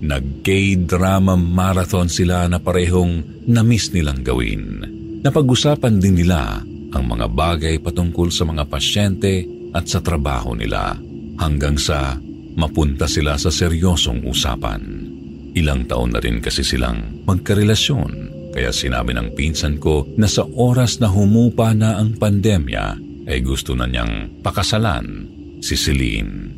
Nag-K-drama 0.00 1.36
marathon 1.36 2.08
sila 2.08 2.48
na 2.48 2.56
parehong 2.56 3.44
namiss 3.48 3.92
nilang 3.92 4.24
gawin. 4.24 4.80
Napag-usapan 5.20 6.00
din 6.00 6.24
nila 6.24 6.64
ang 6.90 7.04
mga 7.04 7.28
bagay 7.28 7.76
patungkol 7.78 8.32
sa 8.32 8.48
mga 8.48 8.64
pasyente 8.64 9.44
at 9.76 9.84
sa 9.86 10.00
trabaho 10.00 10.56
nila 10.56 10.96
hanggang 11.36 11.76
sa 11.76 12.16
mapunta 12.56 13.04
sila 13.04 13.36
sa 13.36 13.52
seryosong 13.52 14.24
usapan. 14.24 14.80
Ilang 15.52 15.84
taon 15.84 16.16
na 16.16 16.20
rin 16.22 16.40
kasi 16.40 16.64
silang 16.64 17.24
magkarelasyon 17.28 18.12
kaya 18.50 18.74
sinabi 18.74 19.14
ng 19.14 19.36
pinsan 19.38 19.78
ko 19.78 20.08
na 20.18 20.26
sa 20.26 20.42
oras 20.42 20.98
na 20.98 21.06
humupa 21.06 21.70
na 21.76 22.00
ang 22.00 22.18
pandemya 22.18 22.98
ay 23.30 23.38
gusto 23.46 23.78
na 23.78 23.86
niyang 23.86 24.42
pakasalan 24.42 25.39
si 25.60 25.76
Celine. 25.76 26.50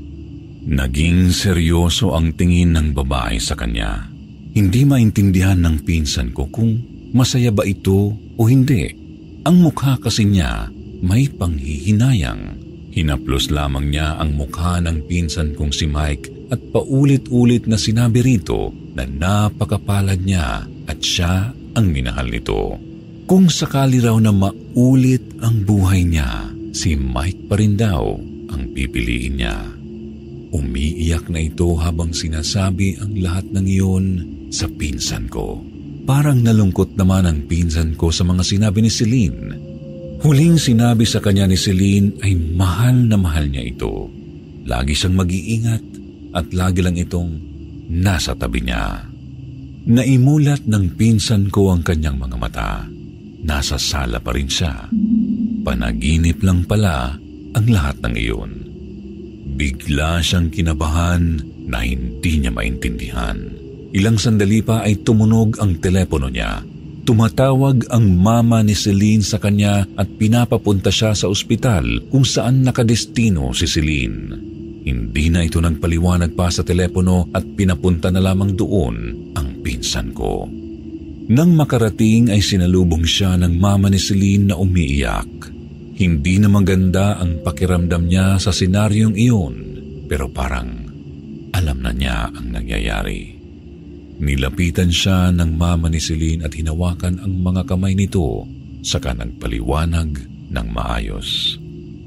Naging 0.63 1.35
seryoso 1.35 2.15
ang 2.15 2.39
tingin 2.39 2.79
ng 2.79 2.95
babae 2.95 3.37
sa 3.43 3.59
kanya. 3.59 4.07
Hindi 4.55 4.87
maintindihan 4.87 5.59
ng 5.59 5.83
pinsan 5.83 6.31
ko 6.31 6.47
kung 6.49 6.79
masaya 7.11 7.51
ba 7.51 7.67
ito 7.67 8.15
o 8.15 8.43
hindi. 8.47 8.95
Ang 9.43 9.59
mukha 9.59 9.99
kasi 9.99 10.23
niya 10.23 10.71
may 11.03 11.27
panghihinayang. 11.27 12.63
Hinaplos 12.95 13.51
lamang 13.51 13.91
niya 13.91 14.23
ang 14.23 14.39
mukha 14.39 14.79
ng 14.79 15.11
pinsan 15.11 15.59
kong 15.59 15.75
si 15.75 15.91
Mike 15.91 16.55
at 16.55 16.61
paulit-ulit 16.71 17.67
na 17.67 17.75
sinabi 17.75 18.23
rito 18.23 18.71
na 18.95 19.03
napakapalad 19.03 20.23
niya 20.23 20.63
at 20.87 20.99
siya 21.03 21.51
ang 21.75 21.87
minahal 21.91 22.31
nito. 22.31 22.79
Kung 23.27 23.49
sakali 23.49 23.99
raw 23.99 24.15
na 24.21 24.31
maulit 24.31 25.25
ang 25.41 25.65
buhay 25.65 26.05
niya, 26.05 26.53
si 26.77 26.95
Mike 26.95 27.49
pa 27.49 27.57
rin 27.57 27.75
daw 27.75 28.32
pipiliin 28.73 29.39
niya. 29.39 29.57
Umiiyak 30.53 31.33
na 31.33 31.41
ito 31.41 31.73
habang 31.81 32.13
sinasabi 32.13 33.01
ang 33.01 33.17
lahat 33.17 33.49
ng 33.57 33.65
iyon 33.65 34.07
sa 34.53 34.69
pinsan 34.69 35.33
ko. 35.33 35.65
Parang 36.05 36.45
nalungkot 36.45 36.93
naman 36.99 37.25
ang 37.25 37.49
pinsan 37.49 37.97
ko 37.97 38.13
sa 38.13 38.27
mga 38.27 38.43
sinabi 38.45 38.85
ni 38.85 38.91
Celine. 38.93 39.43
Huling 40.21 40.61
sinabi 40.61 41.09
sa 41.09 41.25
kanya 41.25 41.49
ni 41.49 41.57
Celine 41.57 42.21
ay 42.21 42.37
mahal 42.37 43.09
na 43.09 43.17
mahal 43.17 43.49
niya 43.49 43.65
ito. 43.65 44.13
Lagi 44.69 44.93
siyang 44.93 45.17
mag-iingat 45.19 45.85
at 46.37 46.47
lagi 46.53 46.81
lang 46.85 47.01
itong 47.01 47.31
nasa 47.89 48.37
tabi 48.37 48.61
niya. 48.61 49.09
Naimulat 49.83 50.69
ng 50.69 50.95
pinsan 50.95 51.51
ko 51.51 51.75
ang 51.75 51.83
kanyang 51.83 52.21
mga 52.21 52.37
mata. 52.39 52.87
Nasa 53.43 53.75
sala 53.81 54.23
pa 54.23 54.31
rin 54.31 54.47
siya. 54.47 54.87
Panaginip 55.67 56.39
lang 56.47 56.63
pala 56.69 57.19
ang 57.53 57.67
lahat 57.69 57.97
ng 58.05 58.15
iyon. 58.17 58.53
Bigla 59.57 60.25
siyang 60.25 60.49
kinabahan 60.49 61.41
na 61.69 61.85
hindi 61.85 62.41
niya 62.41 62.53
maintindihan. 62.53 63.39
Ilang 63.93 64.17
sandali 64.17 64.65
pa 64.65 64.83
ay 64.83 65.05
tumunog 65.05 65.61
ang 65.61 65.77
telepono 65.77 66.33
niya. 66.33 66.65
Tumatawag 67.03 67.93
ang 67.93 68.07
mama 68.15 68.63
ni 68.63 68.73
Celine 68.73 69.27
sa 69.27 69.37
kanya 69.37 69.85
at 69.99 70.07
pinapapunta 70.17 70.89
siya 70.89 71.13
sa 71.13 71.27
ospital 71.29 72.09
kung 72.09 72.25
saan 72.25 72.63
nakadestino 72.65 73.53
si 73.53 73.69
Celine. 73.69 74.33
Hindi 74.83 75.31
na 75.31 75.45
ito 75.45 75.61
nagpaliwanag 75.61 76.33
pa 76.35 76.49
sa 76.49 76.65
telepono 76.65 77.31
at 77.31 77.45
pinapunta 77.45 78.09
na 78.11 78.23
lamang 78.23 78.57
doon 78.57 78.97
ang 79.37 79.61
pinsan 79.61 80.11
ko. 80.15 80.47
Nang 81.31 81.55
makarating 81.55 82.35
ay 82.35 82.43
sinalubong 82.43 83.07
siya 83.07 83.39
ng 83.39 83.61
mama 83.61 83.87
ni 83.93 84.01
Celine 84.01 84.51
na 84.51 84.57
umiiyak. 84.59 85.52
Hindi 86.03 86.43
na 86.43 86.51
maganda 86.51 87.15
ang 87.15 87.47
pakiramdam 87.47 88.11
niya 88.11 88.35
sa 88.43 88.51
senaryong 88.51 89.15
iyon 89.15 89.55
pero 90.11 90.27
parang 90.27 90.83
alam 91.55 91.79
na 91.79 91.95
niya 91.95 92.27
ang 92.27 92.51
nangyayari. 92.51 93.39
Nilapitan 94.19 94.91
siya 94.91 95.31
ng 95.31 95.55
mama 95.55 95.87
ni 95.87 96.03
Celine 96.03 96.43
at 96.43 96.59
hinawakan 96.59 97.23
ang 97.23 97.39
mga 97.39 97.71
kamay 97.71 97.95
nito 97.95 98.51
saka 98.83 99.15
nagpaliwanag 99.15 100.27
ng 100.51 100.67
maayos. 100.75 101.55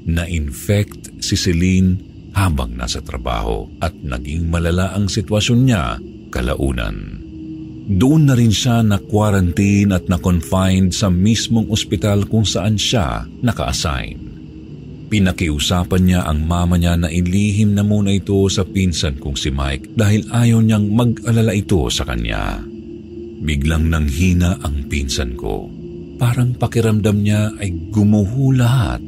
Na-infect 0.04 1.16
si 1.24 1.32
Celine 1.32 1.96
habang 2.36 2.76
nasa 2.76 3.00
trabaho 3.00 3.64
at 3.80 3.96
naging 3.96 4.52
malala 4.52 4.92
ang 4.92 5.08
sitwasyon 5.08 5.60
niya 5.64 5.96
kalaunan. 6.28 7.25
Doon 7.86 8.26
na 8.26 8.34
rin 8.34 8.50
siya 8.50 8.82
na-quarantine 8.82 9.94
at 9.94 10.10
na-confined 10.10 10.90
sa 10.90 11.06
mismong 11.06 11.70
ospital 11.70 12.26
kung 12.26 12.42
saan 12.42 12.74
siya 12.74 13.22
naka-assign. 13.46 14.18
Pinakiusapan 15.06 16.02
niya 16.02 16.20
ang 16.26 16.42
mama 16.42 16.74
niya 16.74 16.98
na 16.98 17.06
ilihim 17.06 17.78
na 17.78 17.86
muna 17.86 18.10
ito 18.10 18.42
sa 18.50 18.66
pinsan 18.66 19.22
kong 19.22 19.38
si 19.38 19.54
Mike 19.54 19.94
dahil 19.94 20.26
ayaw 20.34 20.58
niyang 20.58 20.90
mag-alala 20.90 21.54
ito 21.54 21.86
sa 21.86 22.02
kanya. 22.02 22.58
Biglang 23.38 23.86
nanghina 23.86 24.58
ang 24.66 24.90
pinsan 24.90 25.38
ko. 25.38 25.70
Parang 26.18 26.58
pakiramdam 26.58 27.22
niya 27.22 27.54
ay 27.62 27.70
gumuho 27.94 28.50
lahat 28.50 28.98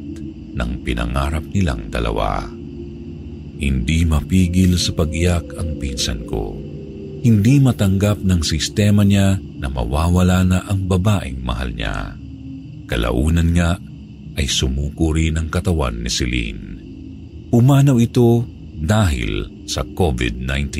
ng 0.55 0.71
pinangarap 0.87 1.43
nilang 1.51 1.91
dalawa. 1.91 2.47
Hindi 3.59 4.07
mapigil 4.07 4.79
sa 4.79 4.95
pag-iyak 4.95 5.51
ang 5.59 5.75
pinsan 5.83 6.23
ko. 6.23 6.68
Hindi 7.19 7.59
matanggap 7.59 8.23
ng 8.23 8.41
sistema 8.43 9.03
niya 9.03 9.35
na 9.59 9.67
mawawala 9.67 10.47
na 10.47 10.59
ang 10.63 10.87
babaeng 10.87 11.43
mahal 11.43 11.75
niya. 11.75 12.15
Kalaunan 12.87 13.51
nga 13.51 13.75
ay 14.39 14.47
sumuko 14.47 15.11
rin 15.11 15.35
ang 15.35 15.51
katawan 15.51 15.99
ni 15.99 16.07
Celine. 16.07 16.79
Umanaw 17.51 17.99
ito 17.99 18.47
dahil 18.79 19.65
sa 19.67 19.83
COVID-19. 19.83 20.71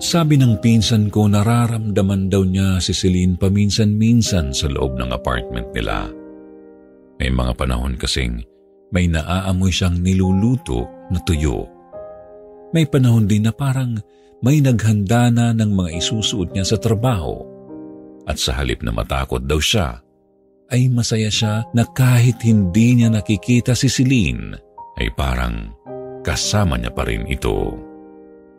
Sabi 0.00 0.40
ng 0.40 0.56
pinsan 0.64 1.12
ko 1.12 1.28
nararamdaman 1.28 2.32
daw 2.32 2.40
niya 2.40 2.80
si 2.80 2.96
Celine 2.96 3.36
paminsan-minsan 3.36 4.56
sa 4.56 4.66
loob 4.72 4.96
ng 4.96 5.12
apartment 5.12 5.68
nila. 5.76 6.08
May 7.20 7.28
mga 7.28 7.52
panahon 7.52 8.00
kasing 8.00 8.40
may 8.90 9.06
naaamoy 9.06 9.68
siyang 9.68 10.00
niluluto 10.00 10.88
na 11.12 11.20
tuyo. 11.20 11.68
May 12.72 12.88
panahon 12.88 13.28
din 13.28 13.44
na 13.44 13.52
parang 13.52 14.00
may 14.40 14.64
naghanda 14.64 15.28
na 15.28 15.52
ng 15.52 15.70
mga 15.72 16.00
isusuot 16.00 16.56
niya 16.56 16.64
sa 16.64 16.76
trabaho. 16.80 17.44
At 18.24 18.40
sa 18.40 18.56
halip 18.56 18.80
na 18.80 18.92
matakot 18.92 19.44
daw 19.44 19.60
siya, 19.60 20.00
ay 20.70 20.88
masaya 20.88 21.28
siya 21.28 21.66
na 21.76 21.84
kahit 21.84 22.40
hindi 22.46 23.00
niya 23.00 23.12
nakikita 23.12 23.76
si 23.76 23.90
Celine, 23.90 24.56
ay 24.96 25.12
parang 25.12 25.74
kasama 26.24 26.78
niya 26.80 26.92
pa 26.94 27.04
rin 27.04 27.26
ito. 27.28 27.74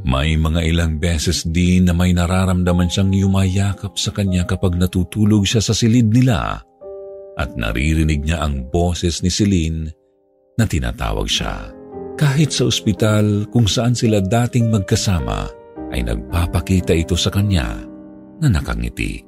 May 0.02 0.34
mga 0.34 0.66
ilang 0.66 0.98
beses 0.98 1.46
din 1.46 1.86
na 1.86 1.94
may 1.94 2.10
nararamdaman 2.10 2.90
siyang 2.90 3.14
yumayakap 3.14 3.94
sa 4.02 4.10
kanya 4.10 4.50
kapag 4.50 4.74
natutulog 4.74 5.46
siya 5.46 5.62
sa 5.62 5.78
silid 5.78 6.10
nila 6.10 6.58
at 7.38 7.50
naririnig 7.54 8.26
niya 8.26 8.42
ang 8.42 8.66
boses 8.74 9.22
ni 9.22 9.30
Celine 9.30 9.94
na 10.58 10.66
tinatawag 10.66 11.30
siya. 11.30 11.70
Kahit 12.18 12.50
sa 12.50 12.66
ospital 12.68 13.46
kung 13.54 13.70
saan 13.70 13.94
sila 13.94 14.20
dating 14.26 14.74
magkasama 14.74 15.61
ay 15.92 16.02
nagpapakita 16.08 16.96
ito 16.96 17.14
sa 17.20 17.30
kanya 17.30 17.84
na 18.42 18.48
nakangiti. 18.50 19.22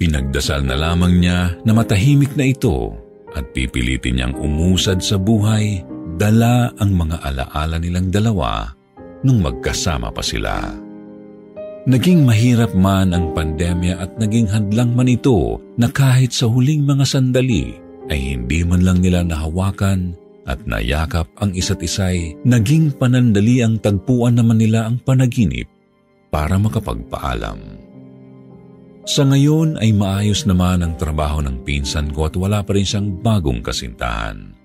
Pinagdasal 0.00 0.66
na 0.66 0.74
lamang 0.74 1.22
niya 1.22 1.54
na 1.62 1.72
matahimik 1.76 2.34
na 2.34 2.50
ito 2.50 2.96
at 3.32 3.46
pipilitin 3.54 4.18
niyang 4.18 4.34
umusad 4.34 4.98
sa 4.98 5.14
buhay 5.16 5.84
dala 6.18 6.74
ang 6.82 6.90
mga 6.90 7.22
alaala 7.22 7.78
nilang 7.78 8.10
dalawa 8.10 8.66
nung 9.22 9.38
magkasama 9.38 10.10
pa 10.10 10.20
sila. 10.20 10.74
Naging 11.82 12.22
mahirap 12.22 12.74
man 12.78 13.10
ang 13.10 13.34
pandemya 13.34 13.98
at 13.98 14.14
naging 14.18 14.46
hadlang 14.46 14.94
man 14.94 15.10
ito 15.10 15.58
na 15.74 15.90
kahit 15.90 16.30
sa 16.30 16.46
huling 16.46 16.86
mga 16.86 17.02
sandali 17.02 17.74
ay 18.06 18.38
hindi 18.38 18.62
man 18.62 18.86
lang 18.86 19.02
nila 19.02 19.26
nahawakan 19.26 20.14
at 20.46 20.62
nayakap 20.66 21.26
ang 21.38 21.54
isa't 21.54 21.78
isay, 21.82 22.34
naging 22.42 22.90
panandali 22.94 23.62
ang 23.62 23.78
tagpuan 23.78 24.34
naman 24.38 24.58
nila 24.58 24.90
ang 24.90 24.98
panaginip 25.02 25.71
para 26.32 26.56
makapagpaalam. 26.56 27.60
Sa 29.04 29.28
ngayon 29.28 29.76
ay 29.76 29.92
maayos 29.92 30.48
naman 30.48 30.80
ang 30.80 30.96
trabaho 30.96 31.44
ng 31.44 31.60
pinsan 31.66 32.08
ko 32.16 32.32
at 32.32 32.34
wala 32.38 32.64
pa 32.64 32.72
rin 32.72 32.88
siyang 32.88 33.20
bagong 33.20 33.60
kasintahan. 33.60 34.56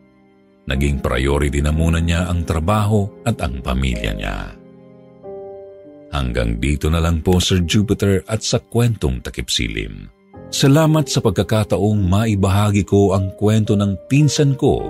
Naging 0.68 1.04
priority 1.04 1.60
na 1.60 1.76
muna 1.76 2.00
niya 2.00 2.32
ang 2.32 2.48
trabaho 2.48 3.04
at 3.28 3.36
ang 3.44 3.60
pamilya 3.60 4.12
niya. 4.16 4.38
Hanggang 6.12 6.58
dito 6.64 6.88
na 6.88 7.04
lang 7.04 7.20
po 7.20 7.44
Sir 7.44 7.68
Jupiter 7.68 8.24
at 8.32 8.40
sa 8.40 8.64
kwentong 8.64 9.20
takipsilim. 9.20 10.08
Salamat 10.48 11.12
sa 11.12 11.20
pagkakataong 11.20 12.08
maibahagi 12.08 12.88
ko 12.88 13.12
ang 13.12 13.36
kwento 13.36 13.76
ng 13.76 14.08
pinsan 14.08 14.56
ko 14.56 14.88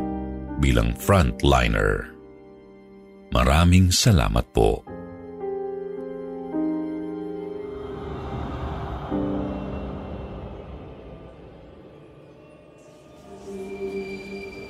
bilang 0.61 0.93
frontliner. 0.93 2.13
Maraming 3.33 3.89
salamat 3.89 4.45
po. 4.53 4.86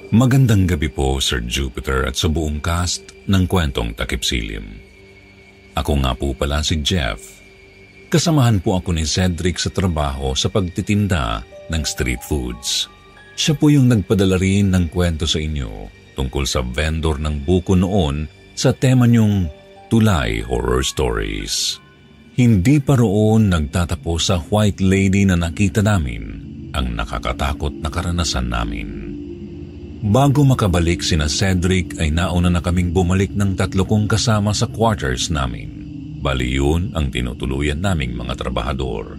Magandang 0.08 0.64
gabi 0.72 0.88
po, 0.88 1.20
Sir 1.20 1.44
Jupiter 1.44 2.08
at 2.08 2.16
sa 2.16 2.32
buong 2.32 2.64
cast 2.64 3.12
ng 3.28 3.44
kwentong 3.44 3.92
Takipsilim. 3.92 4.64
Ako 5.76 6.00
nga 6.00 6.16
po 6.16 6.32
pala 6.32 6.64
si 6.64 6.80
Jeff. 6.80 7.20
Kasamahan 8.08 8.64
po 8.64 8.80
ako 8.80 8.96
ni 8.96 9.04
Cedric 9.04 9.60
sa 9.60 9.68
trabaho 9.68 10.32
sa 10.32 10.48
pagtitinda 10.48 11.44
ng 11.68 11.84
street 11.84 12.24
foods. 12.24 12.88
Siya 13.36 13.60
po 13.60 13.68
yung 13.68 13.92
nagpadala 13.92 14.40
rin 14.40 14.72
ng 14.72 14.88
kwento 14.88 15.28
sa 15.28 15.44
inyo 15.44 15.92
tungkol 16.16 16.48
sa 16.48 16.64
vendor 16.64 17.20
ng 17.20 17.44
buko 17.44 17.76
noon 17.76 18.32
sa 18.56 18.72
tema 18.72 19.12
niyong 19.12 19.52
Tulay 19.92 20.40
Horror 20.40 20.88
Stories. 20.88 21.84
Hindi 22.40 22.80
pa 22.80 22.96
roon 22.96 23.52
nagtatapos 23.52 24.20
sa 24.24 24.40
white 24.40 24.80
lady 24.80 25.28
na 25.28 25.36
nakita 25.36 25.84
namin 25.84 26.48
ang 26.72 26.96
nakakatakot 26.96 27.76
na 27.84 27.92
karanasan 27.92 28.48
namin. 28.48 29.07
Bago 29.98 30.46
makabalik 30.46 31.02
sina 31.02 31.26
Cedric 31.26 31.98
ay 31.98 32.14
nauna 32.14 32.54
na 32.54 32.62
kaming 32.62 32.94
bumalik 32.94 33.34
ng 33.34 33.58
tatlo 33.58 33.82
kong 33.82 34.06
kasama 34.06 34.54
sa 34.54 34.70
quarters 34.70 35.34
namin. 35.34 35.74
Bali 36.22 36.54
yun 36.54 36.94
ang 36.94 37.10
tinutuluyan 37.10 37.82
naming 37.82 38.14
mga 38.14 38.38
trabahador. 38.38 39.18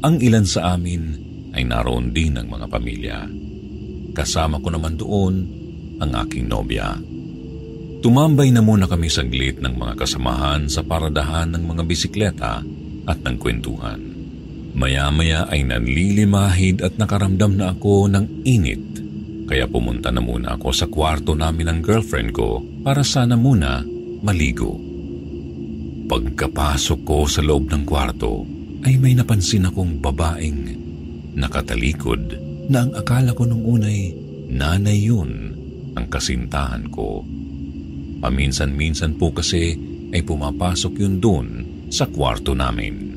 Ang 0.00 0.16
ilan 0.24 0.48
sa 0.48 0.80
amin 0.80 1.20
ay 1.52 1.68
naroon 1.68 2.16
din 2.16 2.40
ng 2.40 2.48
mga 2.48 2.66
pamilya. 2.72 3.18
Kasama 4.16 4.64
ko 4.64 4.72
naman 4.72 4.96
doon 4.96 5.34
ang 6.00 6.10
aking 6.24 6.48
nobya. 6.48 6.96
Tumambay 8.00 8.48
na 8.48 8.64
muna 8.64 8.88
kami 8.88 9.12
saglit 9.12 9.60
ng 9.60 9.76
mga 9.76 10.08
kasamahan 10.08 10.72
sa 10.72 10.80
paradahan 10.80 11.52
ng 11.52 11.68
mga 11.68 11.82
bisikleta 11.84 12.64
at 13.04 13.18
ng 13.20 13.36
kwentuhan. 13.36 14.00
Maya-maya 14.72 15.52
ay 15.52 15.68
nanlilimahid 15.68 16.80
at 16.80 16.96
nakaramdam 16.96 17.60
na 17.60 17.76
ako 17.76 18.08
ng 18.08 18.24
init 18.48 19.03
kaya 19.44 19.68
pumunta 19.68 20.08
na 20.08 20.24
muna 20.24 20.56
ako 20.56 20.68
sa 20.72 20.86
kwarto 20.88 21.36
namin 21.36 21.68
ng 21.68 21.78
girlfriend 21.84 22.32
ko 22.32 22.64
para 22.80 23.04
sana 23.04 23.36
muna 23.36 23.84
maligo. 24.24 24.80
Pagkapasok 26.08 27.00
ko 27.04 27.18
sa 27.28 27.44
loob 27.44 27.68
ng 27.68 27.84
kwarto 27.84 28.44
ay 28.84 28.96
may 29.00 29.12
napansin 29.16 29.68
akong 29.68 30.00
babaeng 30.00 30.76
nakatalikod 31.36 32.40
na 32.72 32.88
ang 32.88 32.92
akala 32.96 33.36
ko 33.36 33.44
nung 33.44 33.64
unay 33.64 34.12
nanay 34.48 35.04
yun 35.04 35.52
ang 35.92 36.06
kasintahan 36.08 36.88
ko. 36.88 37.24
Paminsan-minsan 38.24 39.20
po 39.20 39.32
kasi 39.36 39.76
ay 40.12 40.24
pumapasok 40.24 40.92
yun 40.96 41.20
doon 41.20 41.48
sa 41.92 42.08
kwarto 42.08 42.56
namin. 42.56 43.12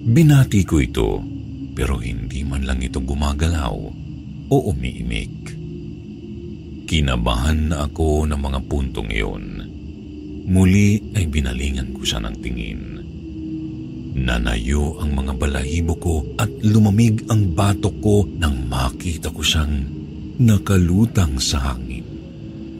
Binati 0.00 0.64
ko 0.64 0.80
ito 0.80 1.20
pero 1.76 2.00
hindi 2.00 2.40
man 2.40 2.64
lang 2.64 2.80
ito 2.80 3.04
gumagalaw 3.04 3.99
o 4.50 4.74
umiimik. 4.74 5.54
Kinabahan 6.90 7.70
na 7.70 7.86
ako 7.86 8.26
ng 8.26 8.40
mga 8.42 8.60
puntong 8.66 9.08
iyon. 9.14 9.44
Muli 10.50 10.98
ay 11.14 11.30
binalingan 11.30 11.94
ko 11.94 12.02
siya 12.02 12.18
ng 12.18 12.36
tingin. 12.42 12.82
Nanayo 14.10 14.98
ang 14.98 15.14
mga 15.14 15.38
balahibo 15.38 15.94
ko 16.02 16.26
at 16.34 16.50
lumamig 16.66 17.22
ang 17.30 17.54
batok 17.54 17.96
ko 18.02 18.26
nang 18.26 18.66
makita 18.66 19.30
ko 19.30 19.38
siyang 19.38 19.86
nakalutang 20.42 21.38
sa 21.38 21.70
hangin. 21.70 22.02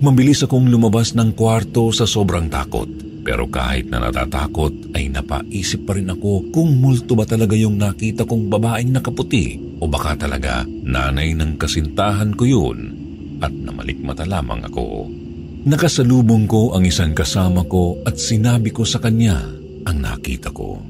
Mabilis 0.02 0.42
akong 0.42 0.66
lumabas 0.66 1.14
ng 1.14 1.30
kwarto 1.38 1.94
sa 1.94 2.02
sobrang 2.02 2.50
takot. 2.50 2.90
Pero 3.22 3.46
kahit 3.46 3.86
na 3.86 4.02
natatakot 4.02 4.90
ay 4.96 5.06
napaisip 5.12 5.86
pa 5.86 5.94
rin 5.94 6.10
ako 6.10 6.50
kung 6.50 6.82
multo 6.82 7.14
ba 7.14 7.28
talaga 7.28 7.54
yung 7.54 7.78
nakita 7.78 8.26
kong 8.26 8.50
babaeng 8.50 8.90
nakaputi 8.90 9.69
o 9.80 9.84
baka 9.88 10.28
talaga 10.28 10.62
nanay 10.68 11.32
ng 11.32 11.56
kasintahan 11.56 12.36
ko 12.36 12.44
yun 12.44 12.78
at 13.40 13.50
namalikmata 13.50 14.28
lamang 14.28 14.60
ako. 14.68 15.08
Nakasalubong 15.64 16.44
ko 16.48 16.76
ang 16.76 16.84
isang 16.84 17.16
kasama 17.16 17.64
ko 17.64 18.00
at 18.04 18.16
sinabi 18.16 18.72
ko 18.72 18.84
sa 18.84 19.00
kanya 19.00 19.40
ang 19.88 19.98
nakita 20.00 20.52
ko. 20.52 20.80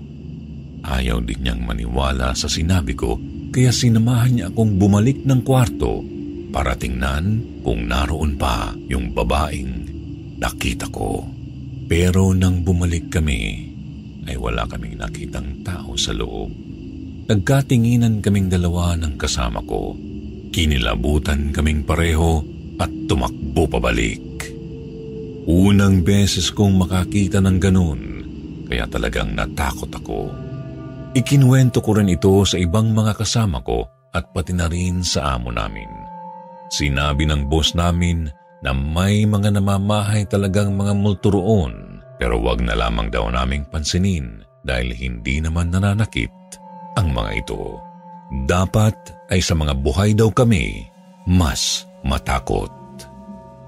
Ayaw 0.83 1.23
din 1.23 1.47
niyang 1.47 1.63
maniwala 1.63 2.35
sa 2.35 2.51
sinabi 2.51 2.95
ko 2.99 3.19
kaya 3.51 3.75
sinamahan 3.75 4.31
niya 4.31 4.47
akong 4.51 4.79
bumalik 4.79 5.23
ng 5.27 5.43
kwarto 5.43 6.03
para 6.51 6.75
tingnan 6.75 7.43
kung 7.63 7.87
naroon 7.87 8.39
pa 8.39 8.75
yung 8.91 9.15
babaeng 9.15 9.87
nakita 10.39 10.91
ko. 10.91 11.27
Pero 11.91 12.31
nang 12.31 12.63
bumalik 12.63 13.11
kami, 13.11 13.71
ay 14.31 14.39
wala 14.39 14.63
kaming 14.71 14.95
nakitang 14.95 15.67
tao 15.67 15.99
sa 15.99 16.15
loob. 16.15 16.70
Nagkatinginan 17.31 18.19
kaming 18.27 18.51
dalawa 18.51 18.99
ng 18.99 19.15
kasama 19.15 19.63
ko. 19.63 19.95
Kinilabutan 20.51 21.55
kaming 21.55 21.87
pareho 21.87 22.43
at 22.83 22.91
tumakbo 23.07 23.71
pabalik. 23.71 24.51
Unang 25.47 26.03
beses 26.03 26.51
kong 26.51 26.75
makakita 26.83 27.39
ng 27.39 27.63
ganun, 27.63 28.03
kaya 28.67 28.83
talagang 28.91 29.31
natakot 29.39 29.87
ako. 29.95 30.27
Ikinuwento 31.15 31.79
ko 31.79 32.03
rin 32.03 32.11
ito 32.11 32.43
sa 32.43 32.59
ibang 32.59 32.91
mga 32.91 33.15
kasama 33.15 33.63
ko 33.63 33.87
at 34.11 34.35
pati 34.35 34.51
na 34.51 34.67
rin 34.67 35.07
sa 35.07 35.39
amo 35.39 35.55
namin. 35.55 35.87
Sinabi 36.75 37.31
ng 37.31 37.47
boss 37.47 37.79
namin 37.79 38.27
na 38.59 38.75
may 38.75 39.23
mga 39.23 39.55
namamahay 39.55 40.27
talagang 40.27 40.75
mga 40.75 40.99
multo 40.99 41.31
roon 41.31 42.03
pero 42.19 42.43
wag 42.43 42.59
na 42.59 42.75
lamang 42.75 43.07
daw 43.07 43.31
naming 43.31 43.63
pansinin 43.71 44.43
dahil 44.67 44.93
hindi 44.99 45.39
naman 45.39 45.71
nananakit 45.71 46.31
ang 46.99 47.15
mga 47.15 47.47
ito. 47.47 47.79
Dapat 48.47 49.29
ay 49.31 49.43
sa 49.43 49.55
mga 49.59 49.75
buhay 49.79 50.15
daw 50.15 50.31
kami 50.31 50.87
mas 51.29 51.87
matakot. 52.03 52.71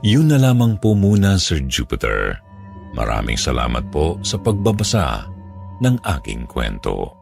Yun 0.03 0.35
na 0.35 0.39
lamang 0.41 0.79
po 0.83 0.99
muna 0.99 1.39
Sir 1.39 1.63
Jupiter. 1.71 2.35
Maraming 2.93 3.39
salamat 3.39 3.87
po 3.95 4.19
sa 4.27 4.35
pagbabasa 4.37 5.31
ng 5.79 5.97
aking 6.03 6.45
kwento. 6.51 7.22